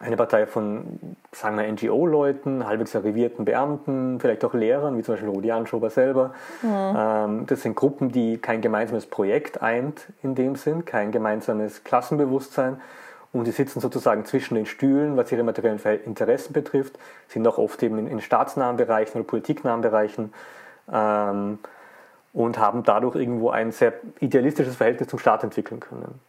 eine 0.02 0.18
Partei 0.18 0.46
von, 0.46 1.00
sagen 1.32 1.58
wir, 1.58 1.72
NGO-Leuten, 1.72 2.68
halbwegs 2.68 2.96
arrivierten 2.96 3.46
Beamten, 3.46 4.20
vielleicht 4.20 4.44
auch 4.44 4.54
Lehrern, 4.54 4.98
wie 4.98 5.04
zum 5.04 5.14
Beispiel 5.14 5.30
Rudi 5.30 5.52
Anschober 5.52 5.90
selber. 5.90 6.34
Mhm. 6.62 6.96
Ähm, 6.98 7.46
das 7.46 7.62
sind 7.62 7.76
Gruppen, 7.76 8.12
die 8.12 8.38
kein 8.38 8.62
gemeinsames 8.62 9.06
Projekt 9.06 9.62
eint 9.62 10.08
in 10.22 10.36
dem 10.36 10.56
Sinn, 10.56 10.84
kein 10.84 11.12
gemeinsames 11.12 11.84
Klassenbewusstsein, 11.86 12.82
und 13.40 13.46
die 13.46 13.52
sitzen 13.52 13.82
sozusagen 13.82 14.24
zwischen 14.26 14.56
den 14.56 14.66
Stühlen, 14.66 15.18
was 15.18 15.32
ihre 15.32 15.44
materiellen 15.44 15.80
Interessen 16.06 16.54
betrifft, 16.54 16.98
sind 17.28 17.46
auch 17.48 17.58
oft 17.58 17.82
eben 17.84 17.98
in, 17.98 18.08
in 18.08 18.22
staatsnahen 18.22 18.78
Bereichen 18.78 19.18
oder 19.18 19.28
politiknahen 19.28 19.82
Bereichen 19.82 20.34
ähm, 20.92 21.60
und 22.34 22.58
haben 22.58 22.84
dadurch 22.84 23.16
irgendwo 23.16 23.50
ein 23.50 23.72
sehr 23.72 23.94
idealistisches 24.22 24.78
Verhältnis 24.78 25.10
zum 25.10 25.20
Staat 25.20 25.44
entwickeln 25.44 25.82
können. 25.82 26.22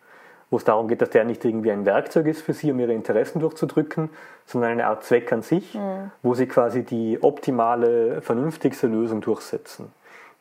Wo 0.50 0.56
es 0.56 0.64
darum 0.64 0.88
geht, 0.88 1.00
dass 1.00 1.10
der 1.10 1.24
nicht 1.24 1.44
irgendwie 1.44 1.70
ein 1.70 1.86
Werkzeug 1.86 2.26
ist 2.26 2.42
für 2.42 2.52
sie, 2.52 2.72
um 2.72 2.80
ihre 2.80 2.92
Interessen 2.92 3.38
durchzudrücken, 3.38 4.10
sondern 4.44 4.72
eine 4.72 4.86
Art 4.86 5.04
Zweck 5.04 5.32
an 5.32 5.42
sich, 5.42 5.74
mhm. 5.74 6.10
wo 6.22 6.34
sie 6.34 6.46
quasi 6.46 6.82
die 6.82 7.22
optimale, 7.22 8.20
vernünftigste 8.20 8.88
Lösung 8.88 9.20
durchsetzen, 9.20 9.92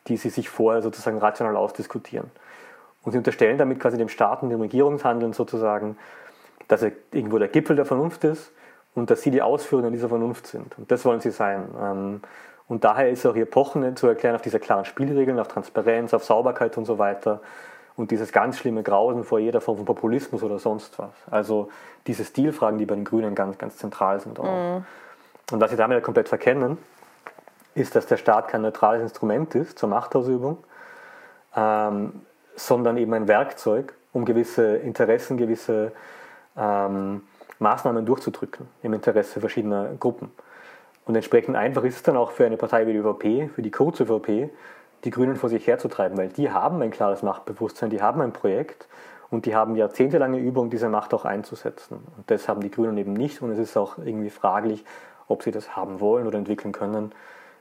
die 0.08 0.16
sie 0.16 0.30
sich 0.30 0.48
vorher 0.48 0.82
sozusagen 0.82 1.18
rational 1.18 1.56
ausdiskutieren. 1.56 2.30
Und 3.04 3.12
sie 3.12 3.18
unterstellen 3.18 3.56
damit 3.56 3.78
quasi 3.78 3.98
dem 3.98 4.08
Staat 4.08 4.42
und 4.42 4.50
dem 4.50 4.60
Regierungshandeln 4.60 5.32
sozusagen, 5.32 5.96
dass 6.68 6.82
er 6.82 6.92
irgendwo 7.12 7.38
der 7.38 7.48
Gipfel 7.48 7.76
der 7.76 7.84
Vernunft 7.84 8.24
ist 8.24 8.52
und 8.94 9.10
dass 9.10 9.22
sie 9.22 9.30
die 9.30 9.42
Ausführungen 9.42 9.92
dieser 9.92 10.08
Vernunft 10.08 10.46
sind. 10.46 10.76
Und 10.78 10.90
das 10.90 11.04
wollen 11.04 11.20
sie 11.20 11.30
sein. 11.30 11.68
Ähm, 11.80 12.20
und 12.68 12.84
daher 12.84 13.10
ist 13.10 13.24
auch 13.26 13.36
ihr 13.36 13.46
Pochen 13.46 13.96
zu 13.96 14.08
erklären 14.08 14.34
auf 14.34 14.42
diese 14.42 14.58
klaren 14.58 14.84
Spielregeln, 14.84 15.38
auf 15.38 15.48
Transparenz, 15.48 16.12
auf 16.14 16.24
Sauberkeit 16.24 16.76
und 16.76 16.84
so 16.84 16.98
weiter. 16.98 17.40
Und 17.96 18.10
dieses 18.10 18.32
ganz 18.32 18.58
schlimme 18.58 18.82
Grausen 18.82 19.24
vor 19.24 19.38
jeder 19.38 19.60
Form 19.60 19.76
von 19.76 19.86
Populismus 19.86 20.42
oder 20.42 20.58
sonst 20.58 20.98
was. 20.98 21.12
Also 21.30 21.70
diese 22.06 22.24
Stilfragen, 22.24 22.78
die 22.78 22.86
bei 22.86 22.94
den 22.94 23.04
Grünen 23.04 23.34
ganz, 23.34 23.56
ganz 23.56 23.76
zentral 23.76 24.20
sind. 24.20 24.38
Mhm. 24.38 24.84
Und 25.52 25.60
was 25.60 25.70
sie 25.70 25.76
damit 25.76 26.02
komplett 26.02 26.28
verkennen, 26.28 26.76
ist, 27.74 27.94
dass 27.94 28.06
der 28.06 28.16
Staat 28.16 28.48
kein 28.48 28.62
neutrales 28.62 29.02
Instrument 29.02 29.54
ist 29.54 29.78
zur 29.78 29.88
Machtausübung, 29.88 30.58
ähm, 31.54 32.22
sondern 32.56 32.96
eben 32.96 33.12
ein 33.14 33.28
Werkzeug, 33.28 33.94
um 34.12 34.24
gewisse 34.24 34.76
Interessen, 34.76 35.36
gewisse 35.36 35.92
ähm, 36.56 37.22
Maßnahmen 37.58 38.04
durchzudrücken 38.04 38.68
im 38.82 38.92
Interesse 38.92 39.40
verschiedener 39.40 39.94
Gruppen. 39.98 40.30
Und 41.04 41.14
entsprechend 41.14 41.56
einfach 41.56 41.84
ist 41.84 41.96
es 41.96 42.02
dann 42.02 42.16
auch 42.16 42.32
für 42.32 42.46
eine 42.46 42.56
Partei 42.56 42.86
wie 42.86 42.92
die 42.92 42.98
ÖVP, 42.98 43.54
für 43.54 43.62
die 43.62 43.70
Kurz-ÖVP, 43.70 44.50
die 45.04 45.10
Grünen 45.10 45.36
vor 45.36 45.48
sich 45.48 45.66
herzutreiben, 45.66 46.18
weil 46.18 46.28
die 46.28 46.50
haben 46.50 46.82
ein 46.82 46.90
klares 46.90 47.22
Machtbewusstsein, 47.22 47.90
die 47.90 48.02
haben 48.02 48.20
ein 48.20 48.32
Projekt 48.32 48.88
und 49.30 49.46
die 49.46 49.54
haben 49.54 49.76
jahrzehntelange 49.76 50.38
Übung, 50.38 50.68
diese 50.70 50.88
Macht 50.88 51.14
auch 51.14 51.24
einzusetzen. 51.24 51.98
Und 52.16 52.30
das 52.30 52.48
haben 52.48 52.60
die 52.60 52.70
Grünen 52.70 52.98
eben 52.98 53.12
nicht 53.12 53.40
und 53.40 53.50
es 53.50 53.58
ist 53.58 53.76
auch 53.76 53.98
irgendwie 53.98 54.30
fraglich, 54.30 54.84
ob 55.28 55.42
sie 55.42 55.52
das 55.52 55.76
haben 55.76 56.00
wollen 56.00 56.26
oder 56.26 56.38
entwickeln 56.38 56.72
können. 56.72 57.12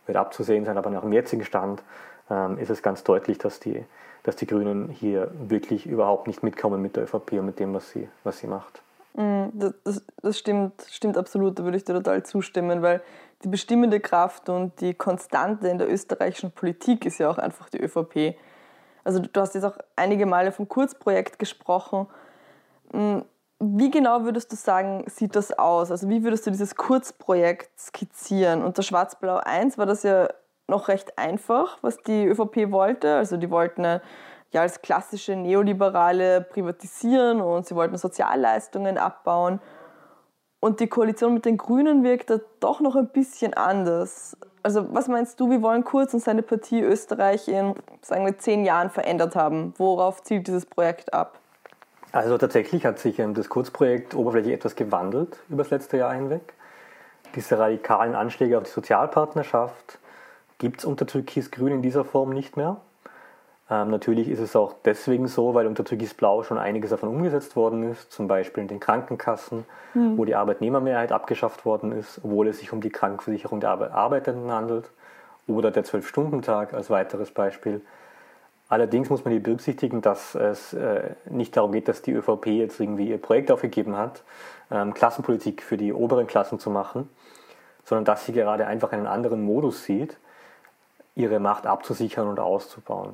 Wird 0.05 0.17
abzusehen 0.17 0.65
sein, 0.65 0.77
aber 0.77 0.89
nach 0.89 1.01
dem 1.01 1.13
jetzigen 1.13 1.43
Stand 1.43 1.84
ähm, 2.29 2.58
ist 2.58 2.69
es 2.69 2.81
ganz 2.81 3.03
deutlich, 3.03 3.38
dass 3.38 3.60
die, 3.60 3.84
dass 4.25 4.35
die 4.35 4.47
Grünen 4.47 4.89
hier 4.89 5.29
wirklich 5.47 5.85
überhaupt 5.85 6.25
nicht 6.25 6.41
mitkommen 6.41 6.81
mit 6.81 6.95
der 6.95 7.03
ÖVP 7.03 7.33
und 7.33 7.45
mit 7.45 7.59
dem, 7.59 7.75
was 7.75 7.91
sie, 7.91 8.09
was 8.23 8.39
sie 8.39 8.47
macht. 8.47 8.81
Mm, 9.13 9.45
das, 9.53 9.73
das, 9.83 10.03
das, 10.21 10.39
stimmt, 10.39 10.73
stimmt 10.89 11.15
absolut, 11.15 11.59
da 11.59 11.63
würde 11.63 11.77
ich 11.77 11.83
dir 11.83 11.93
total 11.93 12.23
zustimmen, 12.23 12.81
weil 12.81 13.01
die 13.43 13.47
bestimmende 13.47 13.99
Kraft 13.99 14.49
und 14.49 14.81
die 14.81 14.95
Konstante 14.95 15.67
in 15.67 15.77
der 15.77 15.91
österreichischen 15.91 16.51
Politik 16.51 17.05
ist 17.05 17.19
ja 17.19 17.29
auch 17.29 17.38
einfach 17.38 17.69
die 17.69 17.79
ÖVP. 17.79 18.35
Also 19.03 19.19
du 19.19 19.39
hast 19.39 19.53
jetzt 19.53 19.63
auch 19.63 19.77
einige 19.95 20.25
Male 20.25 20.51
vom 20.51 20.67
Kurzprojekt 20.67 21.38
gesprochen. 21.38 22.07
Hm, 22.91 23.23
wie 23.59 23.91
genau 23.91 24.23
würdest 24.23 24.51
du 24.51 24.55
sagen, 24.55 25.05
sieht 25.07 25.35
das 25.35 25.57
aus? 25.57 25.91
Also 25.91 26.09
wie 26.09 26.23
würdest 26.23 26.47
du 26.47 26.51
dieses 26.51 26.75
Kurzprojekt 26.75 27.79
skizzieren? 27.79 28.63
Unter 28.63 28.81
Schwarz-Blau 28.81 29.38
1 29.38 29.77
war 29.77 29.85
das 29.85 30.01
ja 30.01 30.27
noch 30.67 30.88
recht 30.88 31.17
einfach, 31.17 31.78
was 31.82 31.97
die 31.97 32.25
ÖVP 32.25 32.71
wollte. 32.71 33.15
Also 33.15 33.38
die 33.38 33.49
wollten 33.51 33.84
ja 34.51 34.62
als 34.62 34.82
klassische 34.82 35.36
Neoliberale 35.36 36.41
privatisieren 36.41 37.41
und 37.41 37.65
sie 37.65 37.75
wollten 37.75 37.97
Sozialleistungen 37.97 38.97
abbauen. 38.97 39.60
Und 40.60 40.80
die 40.80 40.88
Koalition 40.88 41.36
mit 41.36 41.45
den 41.45 41.58
Grünen 41.58 42.04
wirkt 42.04 42.30
da 42.30 42.39
doch 42.60 42.80
noch 42.80 42.95
ein 42.95 43.10
bisschen 43.10 43.54
anders. 43.54 44.36
Also 44.63 44.91
was 44.95 45.08
meinst 45.08 45.39
du, 45.39 45.51
wie 45.51 45.62
wollen 45.62 45.84
Kurz 45.84 46.13
und 46.15 46.21
seine 46.21 46.41
Partie 46.41 46.82
Österreich 46.82 47.47
in, 47.47 47.75
sagen 48.01 48.25
wir, 48.25 48.38
zehn 48.39 48.65
Jahren 48.65 48.89
verändert 48.89 49.36
haben? 49.36 49.75
Worauf 49.78 50.23
zielt 50.23 50.47
dieses 50.47 50.65
Projekt 50.65 51.13
ab? 51.13 51.39
Also 52.12 52.38
tatsächlich 52.38 52.86
hat 52.86 52.97
sich 52.97 53.17
das 53.17 53.49
Kurzprojekt 53.49 54.15
oberflächlich 54.15 54.54
etwas 54.54 54.75
gewandelt 54.75 55.38
über 55.49 55.63
das 55.63 55.69
letzte 55.69 55.97
Jahr 55.97 56.13
hinweg. 56.13 56.54
Diese 57.36 57.60
radikalen 57.60 58.15
Anschläge 58.15 58.58
auf 58.58 58.63
die 58.63 58.71
Sozialpartnerschaft 58.71 59.99
gibt 60.57 60.79
es 60.79 60.85
unter 60.85 61.05
Türkis-Grün 61.05 61.73
in 61.73 61.81
dieser 61.81 62.05
Form 62.05 62.31
nicht 62.31 62.57
mehr. 62.57 62.77
Ähm, 63.69 63.89
natürlich 63.89 64.29
ist 64.29 64.39
es 64.39 64.55
auch 64.55 64.75
deswegen 64.85 65.27
so, 65.27 65.53
weil 65.53 65.65
unter 65.67 65.83
Türkis-Blau 65.83 66.43
schon 66.43 66.57
einiges 66.57 66.91
davon 66.91 67.09
umgesetzt 67.09 67.55
worden 67.55 67.83
ist, 67.83 68.11
zum 68.11 68.27
Beispiel 68.27 68.61
in 68.61 68.67
den 68.67 68.79
Krankenkassen, 68.79 69.65
mhm. 69.93 70.17
wo 70.17 70.25
die 70.25 70.35
Arbeitnehmermehrheit 70.35 71.11
abgeschafft 71.11 71.65
worden 71.65 71.91
ist, 71.91 72.19
obwohl 72.23 72.47
es 72.47 72.59
sich 72.59 72.71
um 72.71 72.81
die 72.81 72.91
Krankenversicherung 72.91 73.59
der 73.59 73.71
Arbeitenden 73.71 74.51
handelt, 74.51 74.91
oder 75.47 75.71
der 75.71 75.83
Zwölf-Stunden-Tag 75.83 76.73
als 76.73 76.89
weiteres 76.89 77.31
Beispiel. 77.31 77.81
Allerdings 78.67 79.09
muss 79.09 79.23
man 79.23 79.31
hier 79.31 79.43
berücksichtigen, 79.43 80.01
dass 80.01 80.33
es 80.33 80.73
äh, 80.73 81.11
nicht 81.29 81.55
darum 81.55 81.71
geht, 81.71 81.87
dass 81.87 82.01
die 82.01 82.13
ÖVP 82.13 82.47
jetzt 82.47 82.79
irgendwie 82.79 83.09
ihr 83.09 83.19
Projekt 83.19 83.51
aufgegeben 83.51 83.95
hat, 83.95 84.23
ähm, 84.71 84.93
Klassenpolitik 84.95 85.61
für 85.61 85.77
die 85.77 85.93
oberen 85.93 86.25
Klassen 86.25 86.57
zu 86.57 86.71
machen, 86.71 87.09
sondern 87.83 88.05
dass 88.05 88.25
sie 88.25 88.33
gerade 88.33 88.65
einfach 88.65 88.91
einen 88.91 89.05
anderen 89.05 89.43
Modus 89.43 89.83
sieht, 89.83 90.17
ihre 91.15 91.39
Macht 91.39 91.65
abzusichern 91.65 92.28
und 92.28 92.39
auszubauen. 92.39 93.13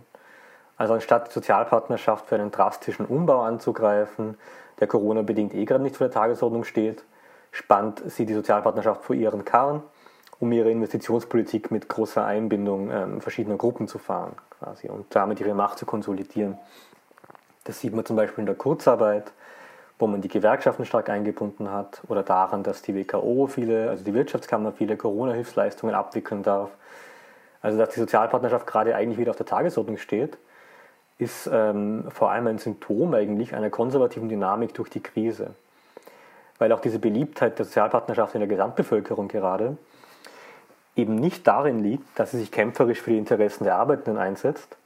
Also 0.77 0.95
anstatt 0.95 1.27
die 1.29 1.33
Sozialpartnerschaft 1.33 2.25
für 2.25 2.35
einen 2.35 2.51
drastischen 2.51 3.05
Umbau 3.05 3.41
anzugreifen, 3.41 4.37
der 4.79 4.87
Corona-bedingt 4.87 5.53
eh 5.53 5.65
gerade 5.65 5.83
nicht 5.83 5.97
vor 5.97 6.07
der 6.07 6.13
Tagesordnung 6.13 6.63
steht, 6.63 7.03
spannt 7.51 8.01
sie 8.07 8.25
die 8.25 8.33
Sozialpartnerschaft 8.33 9.03
vor 9.03 9.15
ihren 9.15 9.45
Karren, 9.45 9.83
um 10.39 10.51
ihre 10.51 10.71
Investitionspolitik 10.71 11.69
mit 11.69 11.87
großer 11.87 12.25
Einbindung 12.25 12.89
ähm, 12.89 13.21
verschiedener 13.21 13.57
Gruppen 13.57 13.87
zu 13.87 13.99
fahren 13.99 14.33
quasi 14.59 14.89
und 14.89 15.05
damit 15.15 15.39
ihre 15.39 15.53
Macht 15.53 15.77
zu 15.77 15.85
konsolidieren. 15.85 16.57
Das 17.63 17.79
sieht 17.79 17.93
man 17.93 18.05
zum 18.05 18.15
Beispiel 18.15 18.41
in 18.41 18.47
der 18.47 18.55
Kurzarbeit, 18.55 19.31
wo 19.99 20.07
man 20.07 20.21
die 20.21 20.29
Gewerkschaften 20.29 20.85
stark 20.85 21.09
eingebunden 21.09 21.71
hat 21.71 22.01
oder 22.07 22.23
daran, 22.23 22.63
dass 22.63 22.81
die 22.81 22.95
WKO 22.95 23.45
viele, 23.45 23.89
also 23.89 24.03
die 24.03 24.15
Wirtschaftskammer 24.15 24.71
viele 24.71 24.97
Corona-Hilfsleistungen 24.97 25.93
abwickeln 25.93 26.41
darf. 26.41 26.71
Also 27.61 27.77
dass 27.77 27.89
die 27.89 27.99
Sozialpartnerschaft 27.99 28.65
gerade 28.65 28.95
eigentlich 28.95 29.17
wieder 29.17 29.31
auf 29.31 29.37
der 29.37 29.45
Tagesordnung 29.45 29.97
steht, 29.97 30.37
ist 31.17 31.49
ähm, 31.51 32.05
vor 32.09 32.31
allem 32.31 32.47
ein 32.47 32.57
Symptom 32.57 33.13
eigentlich 33.13 33.53
einer 33.53 33.69
konservativen 33.69 34.27
Dynamik 34.27 34.73
durch 34.73 34.89
die 34.89 35.01
Krise. 35.01 35.51
Weil 36.57 36.71
auch 36.71 36.79
diese 36.79 36.99
Beliebtheit 36.99 37.59
der 37.59 37.65
Sozialpartnerschaft 37.65 38.33
in 38.33 38.41
der 38.41 38.49
Gesamtbevölkerung 38.49 39.27
gerade 39.27 39.77
eben 40.95 41.15
nicht 41.15 41.47
darin 41.47 41.83
liegt, 41.83 42.19
dass 42.19 42.31
sie 42.31 42.39
sich 42.39 42.51
kämpferisch 42.51 43.01
für 43.01 43.11
die 43.11 43.17
Interessen 43.17 43.63
der 43.63 43.75
Arbeitenden 43.75 44.21
einsetzt, 44.21 44.77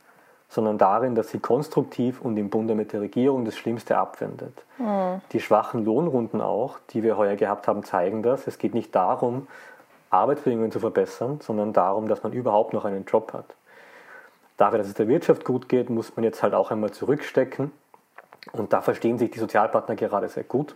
sondern 0.50 0.78
darin, 0.78 1.16
dass 1.16 1.30
sie 1.30 1.40
konstruktiv 1.40 2.22
und 2.22 2.38
im 2.38 2.50
Bunde 2.50 2.76
mit 2.76 2.94
der 2.94 3.02
Regierung 3.02 3.46
das 3.46 3.58
Schlimmste 3.58 3.98
abwendet. 3.98 4.54
Mhm. 4.78 5.22
Die 5.32 5.40
schwachen 5.40 5.84
Lohnrunden 5.84 6.42
auch, 6.42 6.78
die 6.92 7.02
wir 7.02 7.18
heuer 7.18 7.36
gehabt 7.36 7.68
haben, 7.68 7.84
zeigen 7.84 8.24
das. 8.24 8.46
Es 8.46 8.58
geht 8.58 8.74
nicht 8.74 8.94
darum, 8.94 9.48
Arbeitsbedingungen 10.16 10.72
zu 10.72 10.80
verbessern, 10.80 11.40
sondern 11.42 11.74
darum, 11.74 12.08
dass 12.08 12.24
man 12.24 12.34
überhaupt 12.34 12.74
noch 12.74 12.86
einen 12.86 13.06
Job 13.06 13.34
hat. 13.34 13.46
Dafür, 14.58 14.78
dass 14.78 14.88
es 14.88 14.94
der 14.94 15.08
Wirtschaft 15.08 15.44
gut 15.44 15.68
geht, 15.68 15.90
muss 15.90 16.16
man 16.16 16.24
jetzt 16.24 16.42
halt 16.42 16.54
auch 16.54 16.72
einmal 16.72 16.92
zurückstecken. 16.92 17.72
Und 18.54 18.74
da 18.74 18.82
verstehen 18.82 19.18
sich 19.18 19.32
die 19.32 19.40
Sozialpartner 19.40 19.96
gerade 19.96 20.28
sehr 20.30 20.44
gut, 20.44 20.76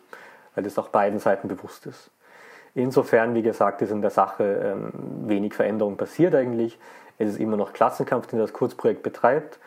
weil 0.55 0.63
das 0.63 0.77
auch 0.77 0.89
beiden 0.89 1.19
Seiten 1.19 1.47
bewusst 1.47 1.85
ist. 1.85 2.11
Insofern, 2.75 3.33
wie 3.35 3.41
gesagt, 3.41 3.81
ist 3.81 3.91
in 3.91 4.01
der 4.01 4.11
Sache 4.11 4.43
ähm, 4.43 4.91
wenig 5.27 5.53
Veränderung 5.53 5.97
passiert 5.97 6.35
eigentlich. 6.35 6.77
Es 7.17 7.31
ist 7.31 7.39
immer 7.39 7.57
noch 7.57 7.73
Klassenkampf, 7.73 8.27
den 8.27 8.39
das 8.39 8.53
Kurzprojekt 8.53 9.03
betreibt. 9.03 9.59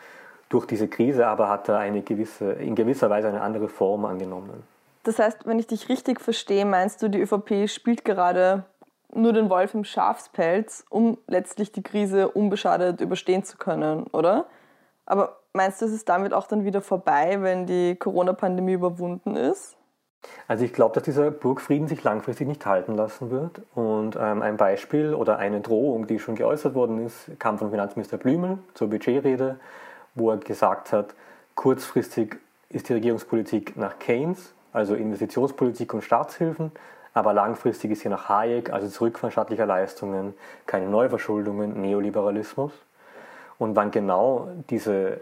Durch 0.49 0.65
diese 0.65 0.87
Krise 0.87 1.27
aber 1.27 1.49
hat 1.49 1.67
er 1.69 1.79
eine 1.79 2.01
gewisse, 2.01 2.53
in 2.53 2.75
gewisser 2.75 3.09
Weise 3.09 3.27
eine 3.27 3.41
andere 3.41 3.67
Form 3.67 4.05
angenommen. 4.05 4.63
Das 5.03 5.19
heißt, 5.19 5.45
wenn 5.45 5.59
ich 5.59 5.67
dich 5.67 5.89
richtig 5.89 6.21
verstehe, 6.21 6.65
meinst 6.65 7.01
du, 7.01 7.09
die 7.09 7.19
ÖVP 7.19 7.67
spielt 7.69 8.05
gerade 8.05 8.63
nur 9.15 9.33
den 9.33 9.49
Wolf 9.49 9.73
im 9.73 9.83
Schafspelz, 9.83 10.85
um 10.89 11.17
letztlich 11.27 11.71
die 11.71 11.83
Krise 11.83 12.29
unbeschadet 12.29 13.01
überstehen 13.01 13.43
zu 13.43 13.57
können, 13.57 14.03
oder? 14.07 14.45
Aber 15.05 15.37
meinst 15.53 15.81
du, 15.81 15.85
es 15.85 15.91
ist 15.91 16.09
damit 16.09 16.33
auch 16.33 16.47
dann 16.47 16.65
wieder 16.65 16.81
vorbei, 16.81 17.37
wenn 17.41 17.65
die 17.65 17.95
Corona-Pandemie 17.95 18.73
überwunden 18.73 19.35
ist? 19.35 19.75
Also 20.47 20.63
ich 20.63 20.73
glaube, 20.73 20.95
dass 20.95 21.03
dieser 21.03 21.31
Burgfrieden 21.31 21.87
sich 21.87 22.03
langfristig 22.03 22.47
nicht 22.47 22.65
halten 22.65 22.95
lassen 22.95 23.29
wird. 23.29 23.61
Und 23.75 24.15
ähm, 24.19 24.41
ein 24.41 24.57
Beispiel 24.57 25.13
oder 25.13 25.37
eine 25.37 25.61
Drohung, 25.61 26.07
die 26.07 26.19
schon 26.19 26.35
geäußert 26.35 26.75
worden 26.75 27.05
ist, 27.05 27.29
kam 27.39 27.57
von 27.57 27.71
Finanzminister 27.71 28.17
Blümel 28.17 28.59
zur 28.73 28.89
Budgetrede, 28.89 29.59
wo 30.15 30.31
er 30.31 30.37
gesagt 30.37 30.93
hat, 30.93 31.13
kurzfristig 31.55 32.37
ist 32.69 32.89
die 32.89 32.93
Regierungspolitik 32.93 33.75
nach 33.77 33.99
Keynes, 33.99 34.53
also 34.71 34.95
Investitionspolitik 34.95 35.93
und 35.93 36.03
Staatshilfen, 36.03 36.71
aber 37.13 37.33
langfristig 37.33 37.91
ist 37.91 38.01
sie 38.01 38.09
nach 38.09 38.29
Hayek, 38.29 38.71
also 38.71 38.87
zurück 38.87 39.19
von 39.19 39.31
staatlicher 39.31 39.65
Leistungen, 39.65 40.33
keine 40.65 40.87
Neuverschuldungen, 40.87 41.81
Neoliberalismus. 41.81 42.71
Und 43.59 43.75
wann 43.75 43.91
genau 43.91 44.49
diese 44.69 45.21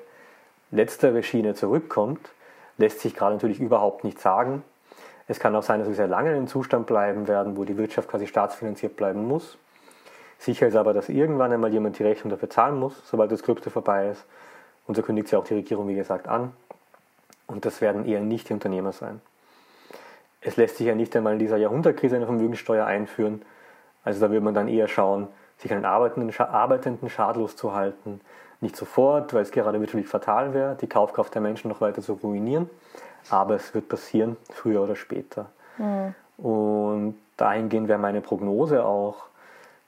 letztere 0.71 1.21
Schiene 1.21 1.53
zurückkommt, 1.53 2.29
lässt 2.77 3.01
sich 3.01 3.13
gerade 3.13 3.35
natürlich 3.35 3.59
überhaupt 3.59 4.03
nicht 4.03 4.19
sagen. 4.19 4.63
Es 5.27 5.39
kann 5.39 5.55
auch 5.55 5.63
sein, 5.63 5.79
dass 5.79 5.87
wir 5.87 5.95
sehr 5.95 6.07
lange 6.07 6.29
in 6.31 6.37
einem 6.37 6.47
Zustand 6.47 6.87
bleiben 6.87 7.27
werden, 7.27 7.57
wo 7.57 7.65
die 7.65 7.77
Wirtschaft 7.77 8.09
quasi 8.09 8.25
staatsfinanziert 8.25 8.95
bleiben 8.95 9.27
muss. 9.27 9.57
Sicher 10.39 10.67
ist 10.67 10.75
aber, 10.75 10.93
dass 10.93 11.09
irgendwann 11.09 11.51
einmal 11.51 11.71
jemand 11.71 11.99
die 11.99 12.03
Rechnung 12.03 12.31
dafür 12.31 12.49
zahlen 12.49 12.79
muss, 12.79 12.99
sobald 13.05 13.31
das 13.31 13.43
Gröbste 13.43 13.69
vorbei 13.69 14.09
ist. 14.09 14.25
Und 14.87 14.95
so 14.95 15.03
kündigt 15.03 15.27
sie 15.27 15.35
auch 15.35 15.43
die 15.43 15.53
Regierung, 15.53 15.87
wie 15.87 15.95
gesagt, 15.95 16.27
an. 16.27 16.53
Und 17.47 17.65
das 17.65 17.81
werden 17.81 18.05
eher 18.05 18.21
nicht 18.21 18.49
die 18.49 18.53
Unternehmer 18.53 18.91
sein. 18.91 19.21
Es 20.41 20.57
lässt 20.57 20.77
sich 20.77 20.87
ja 20.87 20.95
nicht 20.95 21.15
einmal 21.15 21.33
in 21.33 21.39
dieser 21.39 21.57
Jahrhundertkrise 21.57 22.15
eine 22.15 22.25
Vermögenssteuer 22.25 22.85
einführen. 22.85 23.43
Also 24.03 24.19
da 24.19 24.29
würde 24.29 24.43
man 24.43 24.53
dann 24.53 24.67
eher 24.67 24.87
schauen, 24.87 25.27
sich 25.57 25.71
einen 25.71 25.85
Arbeitenden, 25.85 26.35
Arbeitenden 26.39 27.09
schadlos 27.09 27.55
zu 27.55 27.73
halten. 27.73 28.21
Nicht 28.59 28.75
sofort, 28.75 29.33
weil 29.33 29.43
es 29.43 29.51
gerade 29.51 29.79
wirtschaftlich 29.79 30.07
fatal 30.07 30.53
wäre, 30.53 30.75
die 30.75 30.87
Kaufkraft 30.87 31.33
der 31.33 31.41
Menschen 31.41 31.69
noch 31.69 31.81
weiter 31.81 32.01
zu 32.01 32.13
ruinieren 32.13 32.69
aber 33.29 33.55
es 33.55 33.73
wird 33.73 33.89
passieren, 33.89 34.37
früher 34.49 34.81
oder 34.81 34.95
später. 34.95 35.47
Mhm. 35.77 36.15
Und 36.37 37.15
dahingehend 37.37 37.87
wäre 37.87 37.99
meine 37.99 38.21
Prognose 38.21 38.83
auch 38.83 39.25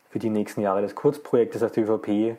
für 0.10 0.20
die 0.20 0.30
nächsten 0.30 0.62
Jahre 0.62 0.82
des 0.82 0.96
Kurzprojektes, 0.96 1.62
dass 1.62 1.72
die 1.72 1.82
ÖVP 1.82 2.38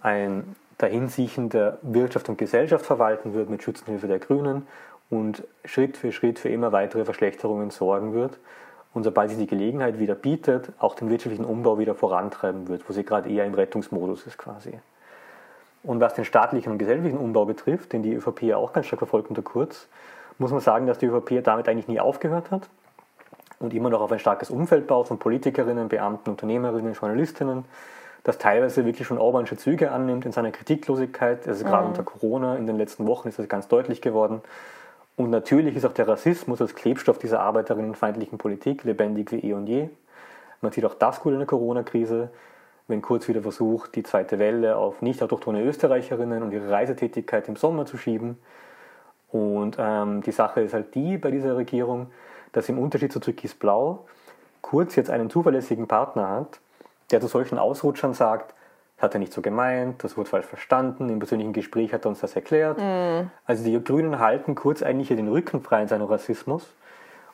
ein 0.00 0.56
Dahinsiechen 0.78 1.48
der 1.48 1.78
Wirtschaft 1.82 2.28
und 2.28 2.38
Gesellschaft 2.38 2.84
verwalten 2.84 3.34
wird 3.34 3.48
mit 3.48 3.62
Schützenhilfe 3.62 4.08
der 4.08 4.18
Grünen 4.18 4.66
und 5.12 5.44
Schritt 5.66 5.98
für 5.98 6.10
Schritt 6.10 6.38
für 6.38 6.48
immer 6.48 6.72
weitere 6.72 7.04
Verschlechterungen 7.04 7.68
sorgen 7.68 8.14
wird 8.14 8.38
und 8.94 9.04
sobald 9.04 9.28
sie 9.28 9.36
die 9.36 9.46
Gelegenheit 9.46 9.98
wieder 9.98 10.14
bietet, 10.14 10.72
auch 10.78 10.94
den 10.94 11.10
wirtschaftlichen 11.10 11.44
Umbau 11.44 11.78
wieder 11.78 11.94
vorantreiben 11.94 12.66
wird, 12.68 12.88
wo 12.88 12.94
sie 12.94 13.04
gerade 13.04 13.28
eher 13.28 13.44
im 13.44 13.52
Rettungsmodus 13.52 14.26
ist 14.26 14.38
quasi. 14.38 14.72
Und 15.82 16.00
was 16.00 16.14
den 16.14 16.24
staatlichen 16.24 16.72
und 16.72 16.78
gesellschaftlichen 16.78 17.18
Umbau 17.18 17.44
betrifft, 17.44 17.92
den 17.92 18.02
die 18.02 18.14
ÖVP 18.14 18.42
ja 18.42 18.56
auch 18.56 18.72
ganz 18.72 18.86
stark 18.86 19.00
verfolgt 19.00 19.28
unter 19.28 19.42
Kurz, 19.42 19.86
muss 20.38 20.50
man 20.50 20.60
sagen, 20.60 20.86
dass 20.86 20.96
die 20.96 21.06
ÖVP 21.06 21.44
damit 21.44 21.68
eigentlich 21.68 21.88
nie 21.88 22.00
aufgehört 22.00 22.50
hat 22.50 22.70
und 23.58 23.74
immer 23.74 23.90
noch 23.90 24.00
auf 24.00 24.12
ein 24.12 24.18
starkes 24.18 24.48
Umfeld 24.48 24.86
baut 24.86 25.08
von 25.08 25.18
Politikerinnen, 25.18 25.88
Beamten, 25.88 26.30
Unternehmerinnen, 26.30 26.94
Journalistinnen, 26.94 27.66
das 28.24 28.38
teilweise 28.38 28.86
wirklich 28.86 29.06
schon 29.06 29.18
Orbansche 29.18 29.58
Züge 29.58 29.90
annimmt 29.90 30.24
in 30.24 30.32
seiner 30.32 30.52
Kritiklosigkeit. 30.52 31.46
Also 31.46 31.64
gerade 31.64 31.82
mhm. 31.82 31.88
unter 31.90 32.02
Corona 32.02 32.56
in 32.56 32.66
den 32.66 32.78
letzten 32.78 33.06
Wochen 33.06 33.28
ist 33.28 33.38
das 33.38 33.48
ganz 33.48 33.68
deutlich 33.68 34.00
geworden. 34.00 34.40
Und 35.16 35.30
natürlich 35.30 35.76
ist 35.76 35.84
auch 35.84 35.92
der 35.92 36.08
Rassismus 36.08 36.60
als 36.60 36.74
Klebstoff 36.74 37.18
dieser 37.18 37.40
arbeiterinnenfeindlichen 37.40 38.38
Politik 38.38 38.84
lebendig 38.84 39.30
wie 39.32 39.40
eh 39.40 39.52
und 39.52 39.66
je. 39.66 39.90
Man 40.60 40.72
sieht 40.72 40.84
auch 40.84 40.94
das 40.94 41.20
gut 41.20 41.32
in 41.32 41.38
der 41.38 41.46
Corona-Krise, 41.46 42.30
wenn 42.88 43.02
Kurz 43.02 43.28
wieder 43.28 43.42
versucht, 43.42 43.94
die 43.94 44.02
zweite 44.02 44.38
Welle 44.38 44.76
auf 44.76 45.02
nicht 45.02 45.22
autochthone 45.22 45.62
Österreicherinnen 45.62 46.42
und 46.42 46.52
ihre 46.52 46.70
Reisetätigkeit 46.70 47.48
im 47.48 47.56
Sommer 47.56 47.86
zu 47.86 47.96
schieben. 47.96 48.38
Und 49.30 49.76
ähm, 49.78 50.22
die 50.22 50.32
Sache 50.32 50.60
ist 50.60 50.74
halt 50.74 50.94
die 50.94 51.18
bei 51.18 51.30
dieser 51.30 51.56
Regierung, 51.56 52.08
dass 52.52 52.68
im 52.68 52.78
Unterschied 52.78 53.12
zu 53.12 53.20
Türkis 53.20 53.54
Blau 53.54 54.06
Kurz 54.62 54.94
jetzt 54.94 55.10
einen 55.10 55.28
zuverlässigen 55.28 55.88
Partner 55.88 56.30
hat, 56.30 56.60
der 57.10 57.20
zu 57.20 57.26
solchen 57.26 57.58
Ausrutschern 57.58 58.14
sagt, 58.14 58.54
hat 59.02 59.14
er 59.14 59.18
nicht 59.18 59.32
so 59.32 59.42
gemeint, 59.42 60.02
das 60.04 60.16
wurde 60.16 60.30
falsch 60.30 60.46
verstanden, 60.46 61.08
im 61.08 61.18
persönlichen 61.18 61.52
Gespräch 61.52 61.92
hat 61.92 62.06
er 62.06 62.08
uns 62.08 62.20
das 62.20 62.36
erklärt. 62.36 62.78
Mm. 62.78 63.28
Also 63.44 63.64
die 63.64 63.82
Grünen 63.82 64.20
halten 64.20 64.54
Kurz 64.54 64.82
eigentlich 64.82 65.08
den 65.08 65.28
Rücken 65.28 65.60
frei 65.60 65.82
in 65.82 65.88
seinem 65.88 66.06
Rassismus 66.06 66.72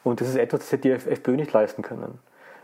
und 0.02 0.22
das 0.22 0.28
ist 0.28 0.36
etwas, 0.36 0.60
das 0.60 0.72
hätte 0.72 0.88
die 0.88 0.92
FPÖ 0.92 1.36
nicht 1.36 1.52
leisten 1.52 1.82
können. 1.82 2.18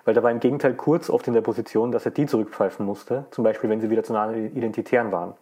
Weil 0.06 0.14
da 0.14 0.22
war 0.22 0.30
im 0.30 0.40
Gegenteil 0.40 0.72
Kurz 0.74 1.10
oft 1.10 1.28
in 1.28 1.34
der 1.34 1.42
Position, 1.42 1.92
dass 1.92 2.06
er 2.06 2.12
die 2.12 2.26
zurückpfeifen 2.26 2.84
musste, 2.84 3.26
zum 3.30 3.44
Beispiel 3.44 3.68
wenn 3.68 3.80
sie 3.82 3.90
wieder 3.90 4.04
zu 4.04 4.14
nah 4.14 4.32
Identitären 4.32 5.12
waren. 5.12 5.34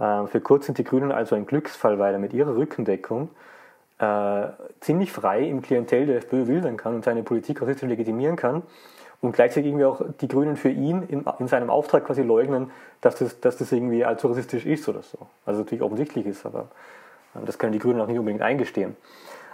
Ähm, 0.00 0.28
für 0.28 0.40
Kurz 0.40 0.66
sind 0.66 0.78
die 0.78 0.84
Grünen 0.84 1.10
also 1.10 1.34
ein 1.34 1.46
Glücksfall, 1.46 1.98
weil 1.98 2.12
er 2.12 2.20
mit 2.20 2.32
ihrer 2.32 2.54
Rückendeckung 2.54 3.30
äh, 3.98 4.46
ziemlich 4.80 5.10
frei 5.10 5.42
im 5.42 5.62
Klientel 5.62 6.06
der 6.06 6.18
FPÖ 6.18 6.46
wildern 6.46 6.76
kann 6.76 6.94
und 6.94 7.04
seine 7.04 7.24
Politik 7.24 7.60
rassistisch 7.60 7.88
legitimieren 7.88 8.36
kann 8.36 8.62
und 9.20 9.32
gleichzeitig 9.32 9.70
irgendwie 9.70 9.84
auch 9.84 10.00
die 10.20 10.28
Grünen 10.28 10.56
für 10.56 10.70
ihn 10.70 11.02
in, 11.02 11.24
in 11.38 11.48
seinem 11.48 11.70
Auftrag 11.70 12.04
quasi 12.06 12.22
leugnen, 12.22 12.70
dass 13.00 13.16
das, 13.16 13.40
dass 13.40 13.56
das 13.56 13.72
irgendwie 13.72 14.04
allzu 14.04 14.28
rassistisch 14.28 14.64
ist 14.64 14.88
oder 14.88 15.02
so. 15.02 15.18
Also 15.44 15.60
natürlich 15.60 15.82
offensichtlich 15.82 16.26
ist, 16.26 16.46
aber 16.46 16.68
äh, 17.34 17.44
das 17.44 17.58
können 17.58 17.72
die 17.72 17.78
Grünen 17.78 18.00
auch 18.00 18.06
nicht 18.06 18.18
unbedingt 18.18 18.42
eingestehen. 18.42 18.96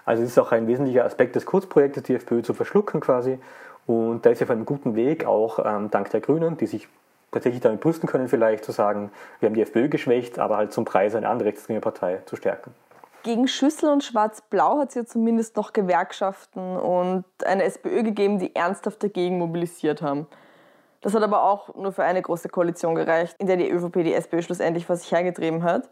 Also 0.04 0.22
es 0.22 0.30
ist 0.30 0.38
auch 0.38 0.52
ein 0.52 0.66
wesentlicher 0.66 1.04
Aspekt 1.04 1.34
des 1.34 1.46
Kurzprojektes, 1.46 2.02
die 2.02 2.14
FPÖ 2.14 2.42
zu 2.42 2.52
verschlucken 2.52 3.00
quasi. 3.00 3.38
Und 3.86 4.24
da 4.24 4.30
ist 4.30 4.40
er 4.40 4.46
auf 4.46 4.50
einem 4.50 4.66
guten 4.66 4.96
Weg, 4.96 5.24
auch 5.24 5.58
ähm, 5.64 5.90
dank 5.90 6.10
der 6.10 6.20
Grünen, 6.20 6.56
die 6.56 6.66
sich 6.66 6.88
tatsächlich 7.30 7.62
damit 7.62 7.80
brüsten 7.80 8.08
können, 8.08 8.28
vielleicht 8.28 8.64
zu 8.64 8.72
sagen, 8.72 9.10
wir 9.40 9.48
haben 9.48 9.54
die 9.54 9.62
FPÖ 9.62 9.88
geschwächt, 9.88 10.38
aber 10.38 10.56
halt 10.56 10.72
zum 10.72 10.84
Preis 10.84 11.14
eine 11.14 11.28
andere 11.28 11.48
rechtsgrüne 11.48 11.80
Partei 11.80 12.22
zu 12.26 12.36
stärken. 12.36 12.72
Gegen 13.24 13.48
Schüssel 13.48 13.88
und 13.90 14.04
Schwarz-Blau 14.04 14.80
hat 14.80 14.90
es 14.90 14.96
ja 14.96 15.06
zumindest 15.06 15.56
noch 15.56 15.72
Gewerkschaften 15.72 16.76
und 16.76 17.24
eine 17.42 17.64
SPÖ 17.64 18.02
gegeben, 18.02 18.38
die 18.38 18.54
ernsthaft 18.54 19.02
dagegen 19.02 19.38
mobilisiert 19.38 20.02
haben. 20.02 20.26
Das 21.00 21.14
hat 21.14 21.22
aber 21.22 21.42
auch 21.42 21.74
nur 21.74 21.92
für 21.92 22.04
eine 22.04 22.20
große 22.20 22.50
Koalition 22.50 22.94
gereicht, 22.94 23.36
in 23.38 23.46
der 23.46 23.56
die 23.56 23.70
ÖVP 23.70 24.04
die 24.04 24.12
SPÖ 24.12 24.42
schlussendlich 24.42 24.84
vor 24.84 24.96
sich 24.96 25.10
hergetrieben 25.10 25.62
hat. 25.62 25.88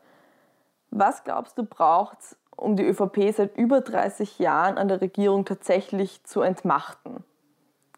Was 0.91 1.25
glaubst 1.25 1.57
du 1.57 1.65
braucht 1.65 2.21
es, 2.21 2.37
um 2.55 2.77
die 2.77 2.85
ÖVP 2.85 3.35
seit 3.35 3.57
über 3.57 3.81
30 3.81 4.39
Jahren 4.39 4.77
an 4.77 4.89
der 4.89 5.01
Regierung 5.01 5.47
tatsächlich 5.47 6.23
zu 6.25 6.43
entmachten? 6.43 7.25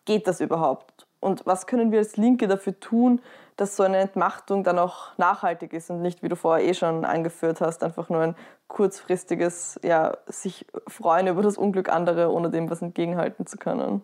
Geht 0.05 0.29
das 0.29 0.41
überhaupt? 0.41 1.09
Und 1.19 1.45
was 1.45 1.67
können 1.67 1.91
wir 1.91 1.99
als 1.99 2.17
Linke 2.17 2.47
dafür 2.47 2.79
tun, 2.79 3.21
dass 3.57 3.77
so 3.77 3.83
eine 3.83 3.99
Entmachtung 3.99 4.63
dann 4.63 4.79
auch 4.79 5.17
nachhaltig 5.17 5.73
ist 5.73 5.91
und 5.91 6.03
nicht, 6.03 6.23
wie 6.23 6.29
du 6.29 6.37
vorher 6.37 6.67
eh 6.67 6.75
schon 6.75 7.05
angeführt 7.05 7.61
hast, 7.61 7.83
einfach 7.83 8.09
nur 8.09 8.21
ein 8.21 8.37
kurzfristiges, 8.69 9.79
ja, 9.83 10.17
sich 10.27 10.67
freuen 10.89 11.27
über 11.27 11.43
das 11.43 11.57
Unglück 11.57 11.89
anderer, 11.89 12.31
ohne 12.31 12.51
dem 12.51 12.71
was 12.71 12.83
entgegenhalten 12.83 13.47
zu 13.47 13.57
können? 13.57 14.03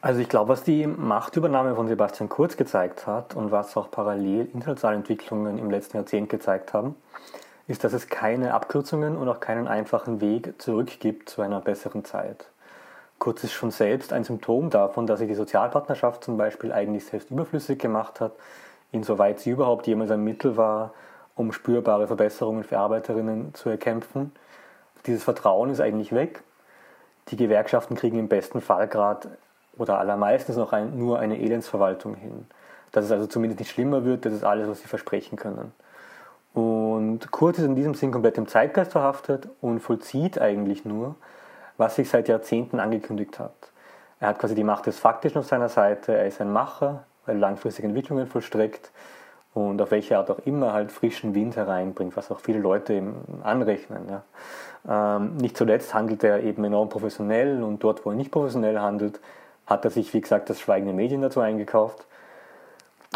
Also 0.00 0.20
ich 0.20 0.28
glaube, 0.28 0.50
was 0.50 0.62
die 0.62 0.86
Machtübernahme 0.86 1.74
von 1.74 1.88
Sebastian 1.88 2.28
Kurz 2.28 2.56
gezeigt 2.56 3.06
hat 3.06 3.34
und 3.34 3.50
was 3.50 3.76
auch 3.76 3.90
parallel 3.90 4.48
internationale 4.52 4.98
Entwicklungen 4.98 5.58
im 5.58 5.70
letzten 5.70 5.96
Jahrzehnt 5.96 6.28
gezeigt 6.28 6.74
haben, 6.74 6.94
ist, 7.66 7.82
dass 7.82 7.92
es 7.92 8.08
keine 8.08 8.54
Abkürzungen 8.54 9.16
und 9.16 9.28
auch 9.28 9.40
keinen 9.40 9.66
einfachen 9.66 10.20
Weg 10.20 10.60
zurück 10.62 11.00
gibt 11.00 11.28
zu 11.28 11.42
einer 11.42 11.60
besseren 11.60 12.04
Zeit. 12.04 12.46
Kurz 13.18 13.42
ist 13.44 13.52
schon 13.52 13.70
selbst 13.70 14.12
ein 14.12 14.24
Symptom 14.24 14.70
davon, 14.70 15.06
dass 15.06 15.18
sich 15.18 15.28
die 15.28 15.34
Sozialpartnerschaft 15.34 16.22
zum 16.22 16.36
Beispiel 16.36 16.72
eigentlich 16.72 17.06
selbst 17.06 17.30
überflüssig 17.30 17.78
gemacht 17.78 18.20
hat, 18.20 18.32
insoweit 18.92 19.40
sie 19.40 19.50
überhaupt 19.50 19.86
jemals 19.86 20.10
ein 20.10 20.22
Mittel 20.22 20.56
war, 20.56 20.92
um 21.36 21.52
spürbare 21.52 22.06
Verbesserungen 22.08 22.64
für 22.64 22.78
Arbeiterinnen 22.78 23.54
zu 23.54 23.68
erkämpfen. 23.68 24.32
Dieses 25.06 25.22
Vertrauen 25.22 25.70
ist 25.70 25.80
eigentlich 25.80 26.12
weg. 26.12 26.42
Die 27.28 27.36
Gewerkschaften 27.36 27.94
kriegen 27.94 28.18
im 28.18 28.28
besten 28.28 28.60
Fall 28.60 28.88
gerade 28.88 29.36
oder 29.76 29.98
allermeistens 29.98 30.56
noch 30.56 30.72
ein, 30.72 30.98
nur 30.98 31.18
eine 31.18 31.38
Elendsverwaltung 31.38 32.14
hin. 32.14 32.46
Dass 32.92 33.04
es 33.04 33.12
also 33.12 33.26
zumindest 33.26 33.60
nicht 33.60 33.70
schlimmer 33.70 34.04
wird, 34.04 34.24
das 34.24 34.32
ist 34.32 34.44
alles, 34.44 34.68
was 34.68 34.80
sie 34.80 34.88
versprechen 34.88 35.36
können. 35.36 35.72
Und 36.54 37.30
Kurz 37.30 37.58
ist 37.58 37.64
in 37.64 37.76
diesem 37.76 37.92
Sinn 37.92 38.10
komplett 38.10 38.38
im 38.38 38.48
Zeitgeist 38.48 38.92
verhaftet 38.92 39.48
und 39.60 39.80
vollzieht 39.80 40.40
eigentlich 40.40 40.86
nur, 40.86 41.16
was 41.76 41.96
sich 41.96 42.08
seit 42.08 42.28
Jahrzehnten 42.28 42.80
angekündigt 42.80 43.38
hat. 43.38 43.52
Er 44.18 44.28
hat 44.28 44.38
quasi 44.38 44.54
die 44.54 44.64
Macht 44.64 44.86
des 44.86 44.98
Faktischen 44.98 45.38
auf 45.38 45.46
seiner 45.46 45.68
Seite, 45.68 46.16
er 46.16 46.26
ist 46.26 46.40
ein 46.40 46.50
Macher, 46.50 47.04
weil 47.26 47.36
er 47.36 47.40
langfristige 47.40 47.86
Entwicklungen 47.86 48.26
vollstreckt 48.26 48.90
und 49.56 49.80
auf 49.80 49.90
welche 49.90 50.18
Art 50.18 50.30
auch 50.30 50.40
immer 50.44 50.74
halt 50.74 50.92
frischen 50.92 51.34
Wind 51.34 51.56
hereinbringt, 51.56 52.14
was 52.14 52.30
auch 52.30 52.40
viele 52.40 52.58
Leute 52.58 52.92
ihm 52.92 53.14
anrechnen. 53.42 54.02
Ja. 54.10 55.16
Ähm, 55.16 55.36
nicht 55.38 55.56
zuletzt 55.56 55.94
handelt 55.94 56.22
er 56.22 56.42
eben 56.42 56.62
enorm 56.62 56.90
professionell 56.90 57.62
und 57.62 57.82
dort, 57.82 58.04
wo 58.04 58.10
er 58.10 58.16
nicht 58.16 58.30
professionell 58.30 58.78
handelt, 58.78 59.18
hat 59.64 59.82
er 59.86 59.90
sich, 59.90 60.12
wie 60.12 60.20
gesagt, 60.20 60.50
das 60.50 60.60
Schweigende 60.60 60.92
Medien 60.92 61.22
dazu 61.22 61.40
eingekauft. 61.40 62.04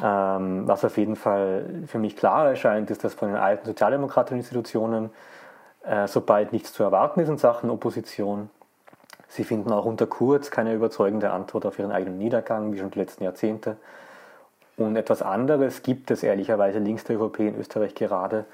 Ähm, 0.03 0.67
was 0.67 0.83
auf 0.83 0.97
jeden 0.97 1.17
Fall 1.17 1.67
für 1.87 1.99
mich 1.99 2.17
klar 2.17 2.49
erscheint, 2.49 2.91
ist, 2.91 3.05
dass 3.05 3.13
von 3.13 3.29
den 3.29 3.37
alten 3.37 3.67
sozialdemokratischen 3.67 4.39
Institutionen 4.39 5.11
äh, 5.83 6.09
sobald 6.09 6.53
nichts 6.53 6.73
zu 6.73 6.83
erwarten 6.83 7.21
ist 7.21 7.29
in 7.29 7.37
Sachen 7.37 7.69
Opposition. 7.69 8.49
Sie 9.29 9.45
finden 9.45 9.73
auch 9.73 9.85
unter 9.85 10.07
Kurz 10.07 10.51
keine 10.51 10.73
überzeugende 10.73 11.33
Antwort 11.33 11.67
auf 11.67 11.79
ihren 11.79 11.93
eigenen 11.93 12.17
Niedergang, 12.17 12.73
wie 12.73 12.79
schon 12.79 12.91
die 12.91 12.99
letzten 12.99 13.25
Jahrzehnte. 13.25 13.77
Und 14.81 14.97
etwas 14.97 15.23
anderes 15.23 15.83
gibt 15.83 16.11
es 16.11 16.23
ehrlicherweise 16.23 16.79
links 16.79 17.05
der 17.05 17.21
ÖVP 17.21 17.41
in 17.41 17.59
Österreich 17.59 17.95
gerade 17.95 18.47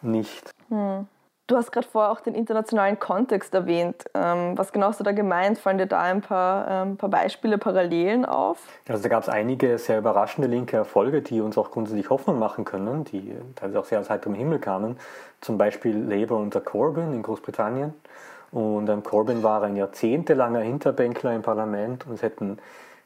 nicht. 0.00 0.50
Hm. 0.68 1.06
Du 1.48 1.56
hast 1.56 1.72
gerade 1.72 1.86
vorher 1.86 2.10
auch 2.12 2.20
den 2.20 2.34
internationalen 2.34 2.98
Kontext 2.98 3.52
erwähnt. 3.52 4.04
Ähm, 4.14 4.56
was 4.56 4.72
genau 4.72 4.86
hast 4.86 5.00
du 5.00 5.04
da 5.04 5.12
gemeint? 5.12 5.58
Fallen 5.58 5.76
dir 5.76 5.86
da 5.86 6.00
ein 6.00 6.20
paar, 6.20 6.66
ähm, 6.68 6.96
paar 6.96 7.10
Beispiele, 7.10 7.58
Parallelen 7.58 8.24
auf? 8.24 8.58
Also 8.88 9.02
da 9.02 9.08
gab 9.08 9.22
es 9.22 9.28
einige 9.28 9.76
sehr 9.76 9.98
überraschende 9.98 10.48
linke 10.48 10.76
Erfolge, 10.76 11.20
die 11.20 11.40
uns 11.40 11.58
auch 11.58 11.70
grundsätzlich 11.70 12.10
Hoffnung 12.10 12.38
machen 12.38 12.64
können, 12.64 13.04
die 13.04 13.34
teilweise 13.56 13.80
auch 13.80 13.84
sehr 13.84 14.00
aus 14.00 14.08
heiterem 14.08 14.34
Himmel 14.34 14.60
kamen. 14.60 14.96
Zum 15.40 15.58
Beispiel 15.58 15.96
Labour 15.96 16.38
unter 16.38 16.60
Corbyn 16.60 17.12
in 17.12 17.22
Großbritannien. 17.22 17.92
Und 18.52 18.88
ähm, 18.88 19.02
Corbyn 19.02 19.42
war 19.42 19.62
ein 19.62 19.76
jahrzehntelanger 19.76 20.60
Hinterbänkler 20.60 21.34
im 21.34 21.42
Parlament 21.42 22.06
und 22.06 22.14
es 22.14 22.22
hätten 22.22 22.58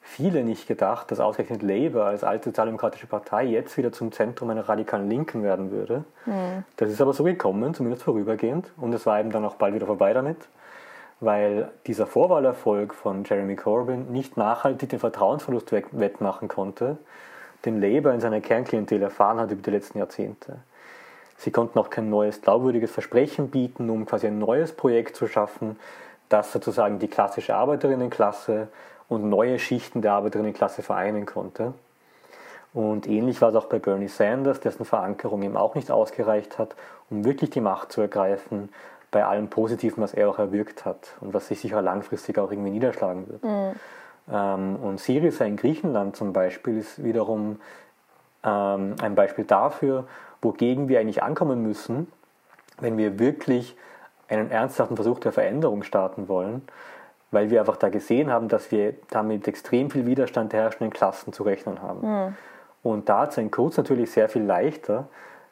viele 0.06 0.44
nicht 0.44 0.68
gedacht, 0.68 1.10
dass 1.10 1.18
ausgerechnet 1.18 1.62
Labour 1.62 2.04
als 2.04 2.22
alte 2.22 2.50
sozialdemokratische 2.50 3.06
Partei 3.06 3.44
jetzt 3.44 3.76
wieder 3.76 3.92
zum 3.92 4.12
Zentrum 4.12 4.50
einer 4.50 4.68
radikalen 4.68 5.08
Linken 5.08 5.42
werden 5.42 5.72
würde. 5.72 6.04
Mhm. 6.24 6.64
Das 6.76 6.90
ist 6.90 7.00
aber 7.00 7.12
so 7.12 7.24
gekommen, 7.24 7.74
zumindest 7.74 8.04
vorübergehend. 8.04 8.70
Und 8.76 8.94
es 8.94 9.04
war 9.04 9.18
eben 9.18 9.30
dann 9.30 9.44
auch 9.44 9.56
bald 9.56 9.74
wieder 9.74 9.86
vorbei 9.86 10.12
damit, 10.12 10.36
weil 11.20 11.70
dieser 11.86 12.06
Vorwahlerfolg 12.06 12.94
von 12.94 13.24
Jeremy 13.24 13.56
Corbyn 13.56 14.12
nicht 14.12 14.36
nachhaltig 14.36 14.90
den 14.90 15.00
Vertrauensverlust 15.00 15.72
wettmachen 15.72 16.48
konnte, 16.48 16.98
den 17.64 17.80
Labour 17.80 18.12
in 18.12 18.20
seiner 18.20 18.40
Kernklientel 18.40 19.02
erfahren 19.02 19.40
hat 19.40 19.50
über 19.50 19.62
die 19.62 19.70
letzten 19.70 19.98
Jahrzehnte. 19.98 20.58
Sie 21.36 21.50
konnten 21.50 21.78
auch 21.78 21.90
kein 21.90 22.08
neues 22.08 22.40
glaubwürdiges 22.40 22.92
Versprechen 22.92 23.50
bieten, 23.50 23.90
um 23.90 24.06
quasi 24.06 24.28
ein 24.28 24.38
neues 24.38 24.72
Projekt 24.72 25.16
zu 25.16 25.26
schaffen, 25.26 25.78
das 26.28 26.52
sozusagen 26.52 26.98
die 26.98 27.08
klassische 27.08 27.56
Arbeiterinnenklasse 27.56 28.68
und 29.08 29.28
neue 29.28 29.58
Schichten 29.58 30.02
der 30.02 30.12
Arbeiterinnenklasse 30.12 30.82
vereinen 30.82 31.26
konnte. 31.26 31.74
Und 32.74 33.08
ähnlich 33.08 33.40
war 33.40 33.50
es 33.50 33.54
auch 33.54 33.66
bei 33.66 33.78
Bernie 33.78 34.08
Sanders, 34.08 34.60
dessen 34.60 34.84
Verankerung 34.84 35.42
ihm 35.42 35.56
auch 35.56 35.74
nicht 35.74 35.90
ausgereicht 35.90 36.58
hat, 36.58 36.76
um 37.08 37.24
wirklich 37.24 37.50
die 37.50 37.60
Macht 37.60 37.92
zu 37.92 38.02
ergreifen, 38.02 38.68
bei 39.10 39.24
allem 39.24 39.48
Positiven, 39.48 40.02
was 40.02 40.12
er 40.12 40.28
auch 40.28 40.38
erwirkt 40.38 40.84
hat 40.84 41.14
und 41.20 41.32
was 41.32 41.48
sich 41.48 41.60
sicher 41.60 41.80
langfristig 41.80 42.38
auch 42.38 42.50
irgendwie 42.50 42.70
niederschlagen 42.70 43.28
wird. 43.28 43.44
Mhm. 43.44 43.72
Ähm, 44.30 44.76
und 44.76 45.00
Syriza 45.00 45.44
in 45.44 45.56
Griechenland 45.56 46.16
zum 46.16 46.32
Beispiel 46.32 46.78
ist 46.78 47.02
wiederum 47.02 47.60
ähm, 48.44 48.96
ein 49.00 49.14
Beispiel 49.14 49.44
dafür, 49.44 50.04
wogegen 50.42 50.88
wir 50.88 51.00
eigentlich 51.00 51.22
ankommen 51.22 51.62
müssen, 51.62 52.12
wenn 52.78 52.98
wir 52.98 53.18
wirklich 53.18 53.76
einen 54.28 54.50
ernsthaften 54.50 54.96
Versuch 54.96 55.20
der 55.20 55.32
Veränderung 55.32 55.82
starten 55.82 56.28
wollen 56.28 56.62
weil 57.36 57.50
wir 57.50 57.60
einfach 57.60 57.76
da 57.76 57.90
gesehen 57.90 58.32
haben, 58.32 58.48
dass 58.48 58.70
wir 58.72 58.94
damit 59.10 59.46
extrem 59.46 59.90
viel 59.90 60.06
Widerstand 60.06 60.54
der 60.54 60.62
herrschenden 60.62 60.90
Klassen 60.90 61.34
zu 61.34 61.42
rechnen 61.42 61.82
haben. 61.82 62.00
Mhm. 62.00 62.36
Und 62.82 63.10
da 63.10 63.24
ist 63.24 63.38
ein 63.38 63.50
Kurz 63.50 63.76
natürlich 63.76 64.10
sehr 64.10 64.30
viel 64.30 64.42
leichter, 64.42 65.08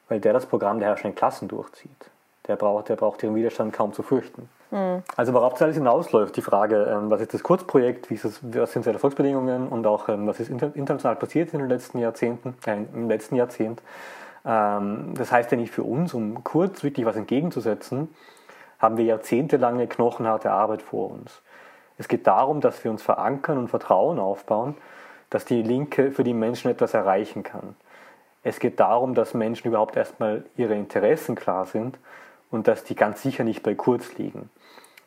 weil 0.09 0.19
der 0.19 0.33
das 0.33 0.47
Programm 0.47 0.79
der 0.79 0.89
herrschenden 0.89 1.15
Klassen 1.15 1.47
durchzieht. 1.47 1.91
Der 2.49 2.57
braucht, 2.57 2.89
der 2.89 2.97
braucht 2.97 3.23
ihren 3.23 3.35
Widerstand 3.35 3.75
kaum 3.75 3.93
zu 3.93 4.03
fürchten. 4.03 4.49
Mhm. 4.71 5.03
Also 5.15 5.35
worauf 5.35 5.53
das 5.53 5.61
alles 5.61 5.77
hinausläuft, 5.77 6.35
die 6.37 6.41
Frage, 6.41 6.85
ähm, 6.91 7.11
was 7.11 7.21
ist 7.21 7.35
das 7.35 7.43
Kurzprojekt, 7.43 8.09
wie 8.09 8.15
ist 8.15 8.25
das, 8.25 8.41
was 8.43 8.73
sind 8.73 8.87
seine 8.87 8.95
Erfolgsbedingungen 8.95 9.69
und 9.69 9.87
auch 9.87 10.09
ähm, 10.09 10.27
was 10.27 10.41
ist 10.41 10.49
international 10.49 11.17
passiert 11.17 11.53
in 11.53 11.59
den 11.59 11.69
letzten 11.69 11.99
Jahrzehnten, 11.99 12.55
äh, 12.65 12.79
im 12.95 13.11
letzten 13.11 13.37
Jahrzehnt. 13.37 13.83
Ähm, 14.47 15.13
das 15.19 15.31
heißt 15.31 15.53
ja 15.53 15.59
nicht 15.59 15.75
für 15.75 15.83
uns, 15.83 16.15
um 16.15 16.43
Kurz 16.45 16.83
wirklich 16.83 17.05
was 17.05 17.17
entgegenzusetzen, 17.17 18.09
haben 18.79 18.97
wir 18.97 19.05
jahrzehntelange 19.05 19.87
knochenharte 19.87 20.51
Arbeit 20.51 20.81
vor 20.81 21.11
uns. 21.11 21.43
Es 21.99 22.09
geht 22.09 22.27
darum, 22.27 22.61
dass 22.61 22.83
wir 22.85 22.91
uns 22.91 23.03
verankern 23.03 23.59
und 23.59 23.69
Vertrauen 23.69 24.19
aufbauen, 24.19 24.77
dass 25.31 25.45
die 25.45 25.63
Linke 25.63 26.13
für 26.13 26.25
die 26.25 26.35
Menschen 26.35 26.71
etwas 26.71 26.95
erreichen 26.95 27.43
kann. 27.43 27.77
Es 28.43 28.61
geht 28.61 28.79
darum, 28.79 29.15
dass 29.15 29.35
Menschen 29.35 29.69
überhaupt 29.69 29.97
erstmal 29.97 30.45
ihre 30.57 30.75
Interessen 30.75 31.35
klar 31.35 31.67
sind 31.67 31.99
und 32.51 32.69
dass 32.69 32.85
die 32.85 32.95
ganz 32.95 33.23
sicher 33.23 33.43
nicht 33.43 33.63
bei 33.63 33.75
Kurz 33.75 34.17
liegen. 34.19 34.51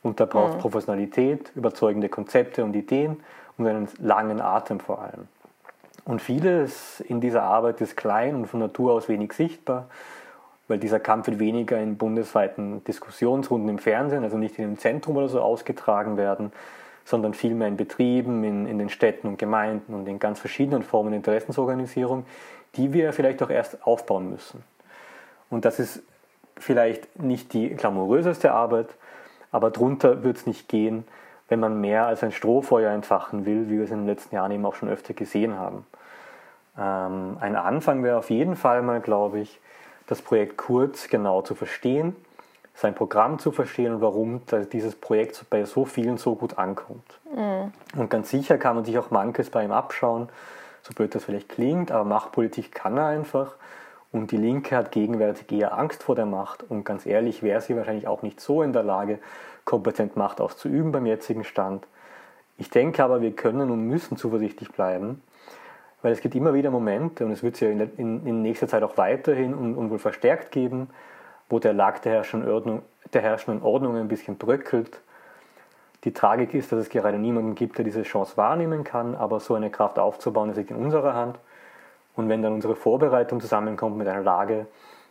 Und 0.01 0.19
da 0.19 0.25
braucht 0.25 0.49
es 0.49 0.55
mhm. 0.55 0.61
Professionalität, 0.61 1.51
überzeugende 1.55 2.09
Konzepte 2.09 2.63
und 2.63 2.75
Ideen 2.75 3.23
und 3.57 3.67
einen 3.67 3.87
langen 3.99 4.41
Atem 4.41 4.79
vor 4.79 5.01
allem. 5.01 5.27
Und 6.05 6.21
vieles 6.21 7.01
in 7.01 7.19
dieser 7.19 7.43
Arbeit 7.43 7.81
ist 7.81 7.97
klein 7.97 8.35
und 8.35 8.47
von 8.47 8.59
Natur 8.59 8.93
aus 8.93 9.09
wenig 9.09 9.33
sichtbar, 9.33 9.87
weil 10.67 10.77
dieser 10.77 10.99
Kampf 10.99 11.27
wird 11.27 11.39
weniger 11.39 11.77
in 11.79 11.97
bundesweiten 11.97 12.83
Diskussionsrunden 12.83 13.69
im 13.69 13.79
Fernsehen, 13.79 14.23
also 14.23 14.37
nicht 14.37 14.57
in 14.59 14.65
einem 14.65 14.77
Zentrum 14.77 15.17
oder 15.17 15.29
so 15.29 15.41
ausgetragen 15.41 16.17
werden, 16.17 16.51
sondern 17.05 17.33
vielmehr 17.33 17.69
in 17.69 17.77
Betrieben, 17.77 18.43
in, 18.43 18.67
in 18.67 18.77
den 18.77 18.89
Städten 18.89 19.27
und 19.27 19.39
Gemeinden 19.39 19.93
und 19.93 20.07
in 20.07 20.19
ganz 20.19 20.39
verschiedenen 20.39 20.83
Formen 20.83 21.11
der 21.11 21.17
Interessensorganisierung, 21.17 22.25
die 22.75 22.91
wir 22.91 23.13
vielleicht 23.13 23.41
auch 23.41 23.49
erst 23.49 23.85
aufbauen 23.87 24.29
müssen. 24.29 24.63
Und 25.49 25.63
das 25.63 25.79
ist 25.79 26.03
vielleicht 26.57 27.21
nicht 27.21 27.53
die 27.53 27.69
glamouröseste 27.69 28.51
Arbeit, 28.51 28.89
aber 29.51 29.71
drunter 29.71 30.23
wird 30.23 30.37
es 30.37 30.45
nicht 30.45 30.67
gehen, 30.67 31.05
wenn 31.47 31.61
man 31.61 31.79
mehr 31.79 32.05
als 32.07 32.23
ein 32.23 32.33
Strohfeuer 32.33 32.91
entfachen 32.91 33.45
will, 33.45 33.69
wie 33.69 33.77
wir 33.77 33.85
es 33.85 33.91
in 33.91 33.99
den 33.99 34.07
letzten 34.07 34.35
Jahren 34.35 34.51
eben 34.51 34.65
auch 34.65 34.75
schon 34.75 34.89
öfter 34.89 35.13
gesehen 35.13 35.57
haben. 35.57 35.85
Ähm, 36.77 37.37
ein 37.39 37.55
Anfang 37.55 38.03
wäre 38.03 38.17
auf 38.17 38.29
jeden 38.29 38.57
Fall 38.57 38.81
mal, 38.81 38.99
glaube 38.99 39.39
ich, 39.39 39.61
das 40.07 40.21
Projekt 40.21 40.57
Kurz 40.57 41.09
genau 41.09 41.41
zu 41.41 41.53
verstehen, 41.53 42.15
sein 42.73 42.95
Programm 42.95 43.39
zu 43.39 43.51
verstehen 43.51 43.95
und 43.95 44.01
warum 44.01 44.41
dieses 44.71 44.95
Projekt 44.95 45.45
bei 45.49 45.65
so 45.65 45.85
vielen 45.85 46.17
so 46.17 46.35
gut 46.35 46.57
ankommt. 46.57 47.19
Mhm. 47.33 47.71
Und 47.99 48.09
ganz 48.09 48.29
sicher 48.29 48.57
kann 48.57 48.75
man 48.75 48.85
sich 48.85 48.97
auch 48.97 49.11
manches 49.11 49.49
bei 49.49 49.63
ihm 49.63 49.71
abschauen, 49.71 50.29
so 50.83 50.93
blöd 50.93 51.13
das 51.13 51.25
vielleicht 51.25 51.49
klingt, 51.49 51.91
aber 51.91 52.05
Machtpolitik 52.05 52.71
kann 52.71 52.97
er 52.97 53.07
einfach. 53.07 53.55
Und 54.11 54.31
die 54.31 54.37
Linke 54.37 54.75
hat 54.75 54.91
gegenwärtig 54.91 55.51
eher 55.51 55.77
Angst 55.77 56.03
vor 56.03 56.15
der 56.15 56.25
Macht 56.25 56.63
und 56.69 56.85
ganz 56.85 57.05
ehrlich 57.05 57.43
wäre 57.43 57.59
sie 57.61 57.75
wahrscheinlich 57.75 58.07
auch 58.07 58.21
nicht 58.21 58.39
so 58.39 58.63
in 58.63 58.71
der 58.73 58.83
Lage, 58.83 59.19
kompetent 59.65 60.15
Macht 60.15 60.39
auszuüben 60.39 60.93
beim 60.93 61.05
jetzigen 61.05 61.43
Stand. 61.43 61.85
Ich 62.57 62.69
denke 62.69 63.03
aber, 63.03 63.21
wir 63.21 63.35
können 63.35 63.69
und 63.69 63.85
müssen 63.85 64.17
zuversichtlich 64.17 64.71
bleiben, 64.71 65.21
weil 66.01 66.11
es 66.11 66.21
gibt 66.21 66.35
immer 66.35 66.53
wieder 66.53 66.69
Momente 66.69 67.25
und 67.25 67.31
es 67.31 67.43
wird 67.43 67.55
es 67.55 67.61
ja 67.61 67.69
in, 67.69 67.79
in, 67.97 68.25
in, 68.25 68.41
nächster 68.41 68.67
Zeit 68.67 68.83
auch 68.83 68.97
weiterhin 68.97 69.53
und, 69.53 69.75
und, 69.75 69.89
wohl 69.89 69.99
verstärkt 69.99 70.51
geben, 70.51 70.89
wo 71.49 71.59
der 71.59 71.73
Lag 71.73 71.99
der 71.99 72.13
herrschenden, 72.13 72.51
Ordnung, 72.51 72.81
der 73.13 73.21
herrschenden 73.21 73.63
Ordnung 73.63 73.97
ein 73.97 74.07
bisschen 74.07 74.37
bröckelt. 74.37 75.01
Die 76.03 76.13
Tragik 76.13 76.53
ist, 76.53 76.71
dass 76.71 76.79
es 76.79 76.89
gerade 76.89 77.17
niemanden 77.17 77.55
gibt, 77.55 77.77
der 77.77 77.85
diese 77.85 78.03
Chance 78.03 78.37
wahrnehmen 78.37 78.83
kann, 78.83 79.15
aber 79.15 79.39
so 79.39 79.55
eine 79.55 79.71
Kraft 79.71 79.97
aufzubauen, 79.97 80.51
ist 80.51 80.57
in 80.57 80.75
unserer 80.75 81.13
Hand. 81.13 81.39
Und 82.15 82.29
wenn 82.29 82.41
dann 82.41 82.53
unsere 82.53 82.75
Vorbereitung 82.75 83.41
zusammenkommt 83.41 83.97
mit 83.97 84.07
einer 84.07 84.23
Lage, 84.23 84.67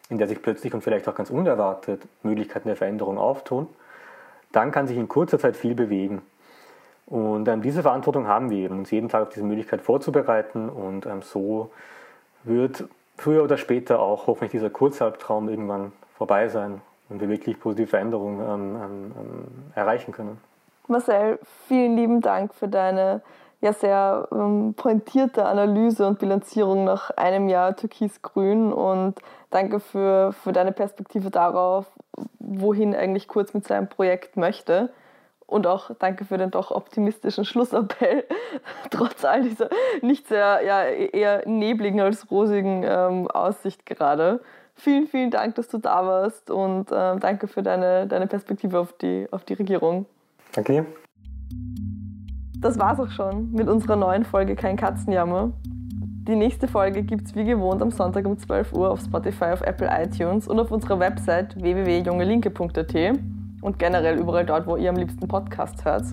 in 0.08 0.18
der 0.18 0.28
sich 0.28 0.40
plötzlich 0.40 0.72
und 0.72 0.82
vielleicht 0.82 1.08
auch 1.08 1.14
ganz 1.14 1.30
unerwartet 1.30 2.02
Möglichkeiten 2.22 2.68
der 2.68 2.76
Veränderung 2.76 3.18
auftun, 3.18 3.68
dann 4.52 4.70
kann 4.70 4.86
sich 4.86 4.96
in 4.96 5.08
kurzer 5.08 5.38
Zeit 5.38 5.56
viel 5.56 5.74
bewegen. 5.74 6.22
Und 7.06 7.46
ähm, 7.46 7.62
diese 7.62 7.82
Verantwortung 7.82 8.26
haben 8.26 8.50
wir 8.50 8.58
eben, 8.58 8.78
uns 8.78 8.90
jeden 8.90 9.08
Tag 9.08 9.22
auf 9.22 9.28
diese 9.28 9.44
Möglichkeit 9.44 9.80
vorzubereiten 9.80 10.68
und 10.68 11.06
ähm, 11.06 11.22
so 11.22 11.70
wird 12.42 12.84
früher 13.16 13.44
oder 13.44 13.56
später 13.56 14.00
auch 14.00 14.26
hoffentlich 14.26 14.50
dieser 14.50 14.70
Kurzhalbtraum 14.70 15.48
irgendwann 15.48 15.92
vorbei 16.16 16.48
sein 16.48 16.80
und 17.08 17.20
wir 17.20 17.28
wirklich 17.28 17.60
positive 17.60 17.86
Veränderungen 17.86 18.40
ähm, 18.40 18.82
ähm, 18.82 19.12
ähm 19.16 19.46
erreichen 19.74 20.12
können. 20.12 20.38
Marcel, 20.88 21.38
vielen 21.68 21.96
lieben 21.96 22.20
Dank 22.20 22.54
für 22.54 22.68
deine 22.68 23.22
ja 23.60 23.72
sehr 23.72 24.28
ähm, 24.32 24.74
pointierte 24.76 25.46
Analyse 25.46 26.06
und 26.06 26.18
Bilanzierung 26.18 26.84
nach 26.84 27.10
einem 27.10 27.48
Jahr 27.48 27.74
Türkis-Grün 27.74 28.72
und 28.72 29.14
danke 29.50 29.80
für, 29.80 30.32
für 30.32 30.52
deine 30.52 30.72
Perspektive 30.72 31.30
darauf, 31.30 31.86
wohin 32.38 32.94
eigentlich 32.94 33.28
Kurz 33.28 33.54
mit 33.54 33.66
seinem 33.66 33.88
Projekt 33.88 34.36
möchte. 34.36 34.90
Und 35.46 35.66
auch 35.66 35.90
danke 35.98 36.24
für 36.24 36.38
den 36.38 36.50
doch 36.50 36.72
optimistischen 36.72 37.44
Schlussappell, 37.44 38.24
trotz 38.90 39.24
all 39.24 39.42
dieser 39.42 39.68
nicht 40.02 40.26
sehr, 40.26 40.60
ja, 40.64 40.82
eher 40.82 41.46
nebligen 41.46 42.00
als 42.00 42.30
rosigen 42.30 42.82
ähm, 42.84 43.30
Aussicht 43.30 43.86
gerade. 43.86 44.40
Vielen, 44.74 45.06
vielen 45.06 45.30
Dank, 45.30 45.54
dass 45.54 45.68
du 45.68 45.78
da 45.78 46.04
warst 46.04 46.50
und 46.50 46.90
ähm, 46.92 47.20
danke 47.20 47.46
für 47.46 47.62
deine, 47.62 48.06
deine 48.06 48.26
Perspektive 48.26 48.78
auf 48.78 48.92
die, 48.92 49.26
auf 49.30 49.44
die 49.44 49.54
Regierung. 49.54 50.06
Danke. 50.52 50.84
Das 52.58 52.78
war's 52.78 52.98
auch 52.98 53.10
schon 53.10 53.52
mit 53.52 53.68
unserer 53.68 53.96
neuen 53.96 54.24
Folge 54.24 54.56
Kein 54.56 54.76
Katzenjammer. 54.76 55.52
Die 55.62 56.34
nächste 56.34 56.66
Folge 56.66 57.04
gibt's 57.04 57.36
wie 57.36 57.44
gewohnt 57.44 57.80
am 57.80 57.92
Sonntag 57.92 58.26
um 58.26 58.36
12 58.36 58.72
Uhr 58.72 58.90
auf 58.90 59.00
Spotify, 59.00 59.52
auf 59.52 59.60
Apple 59.60 59.88
iTunes 59.88 60.48
und 60.48 60.58
auf 60.58 60.72
unserer 60.72 60.98
Website 60.98 61.54
www.jungelinke.at 61.62 63.35
und 63.66 63.80
generell 63.80 64.16
überall 64.16 64.46
dort, 64.46 64.68
wo 64.68 64.76
ihr 64.76 64.88
am 64.88 64.96
liebsten 64.96 65.26
Podcast 65.26 65.84
hört. 65.84 66.04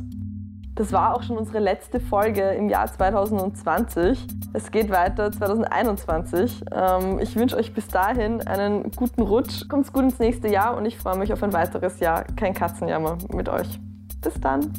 Das 0.74 0.92
war 0.92 1.16
auch 1.16 1.22
schon 1.22 1.38
unsere 1.38 1.60
letzte 1.60 2.00
Folge 2.00 2.42
im 2.42 2.68
Jahr 2.68 2.92
2020. 2.92 4.26
Es 4.54 4.72
geht 4.72 4.90
weiter 4.90 5.32
2021. 5.32 6.66
Ähm, 6.72 7.20
ich 7.20 7.36
wünsche 7.36 7.56
euch 7.56 7.72
bis 7.72 7.88
dahin 7.88 8.42
einen 8.48 8.90
guten 8.96 9.22
Rutsch. 9.22 9.68
Kommt's 9.70 9.94
gut 9.94 10.02
ins 10.02 10.18
nächste 10.18 10.48
Jahr 10.48 10.76
und 10.76 10.88
ich 10.88 10.98
freue 10.98 11.16
mich 11.16 11.32
auf 11.32 11.44
ein 11.44 11.54
weiteres 11.54 12.00
Jahr. 12.00 12.24
Kein 12.36 12.56
Katzenjammer 12.56 13.20
mit 13.32 13.48
euch. 13.50 13.80
Bis 14.20 14.34
dann. 14.42 14.72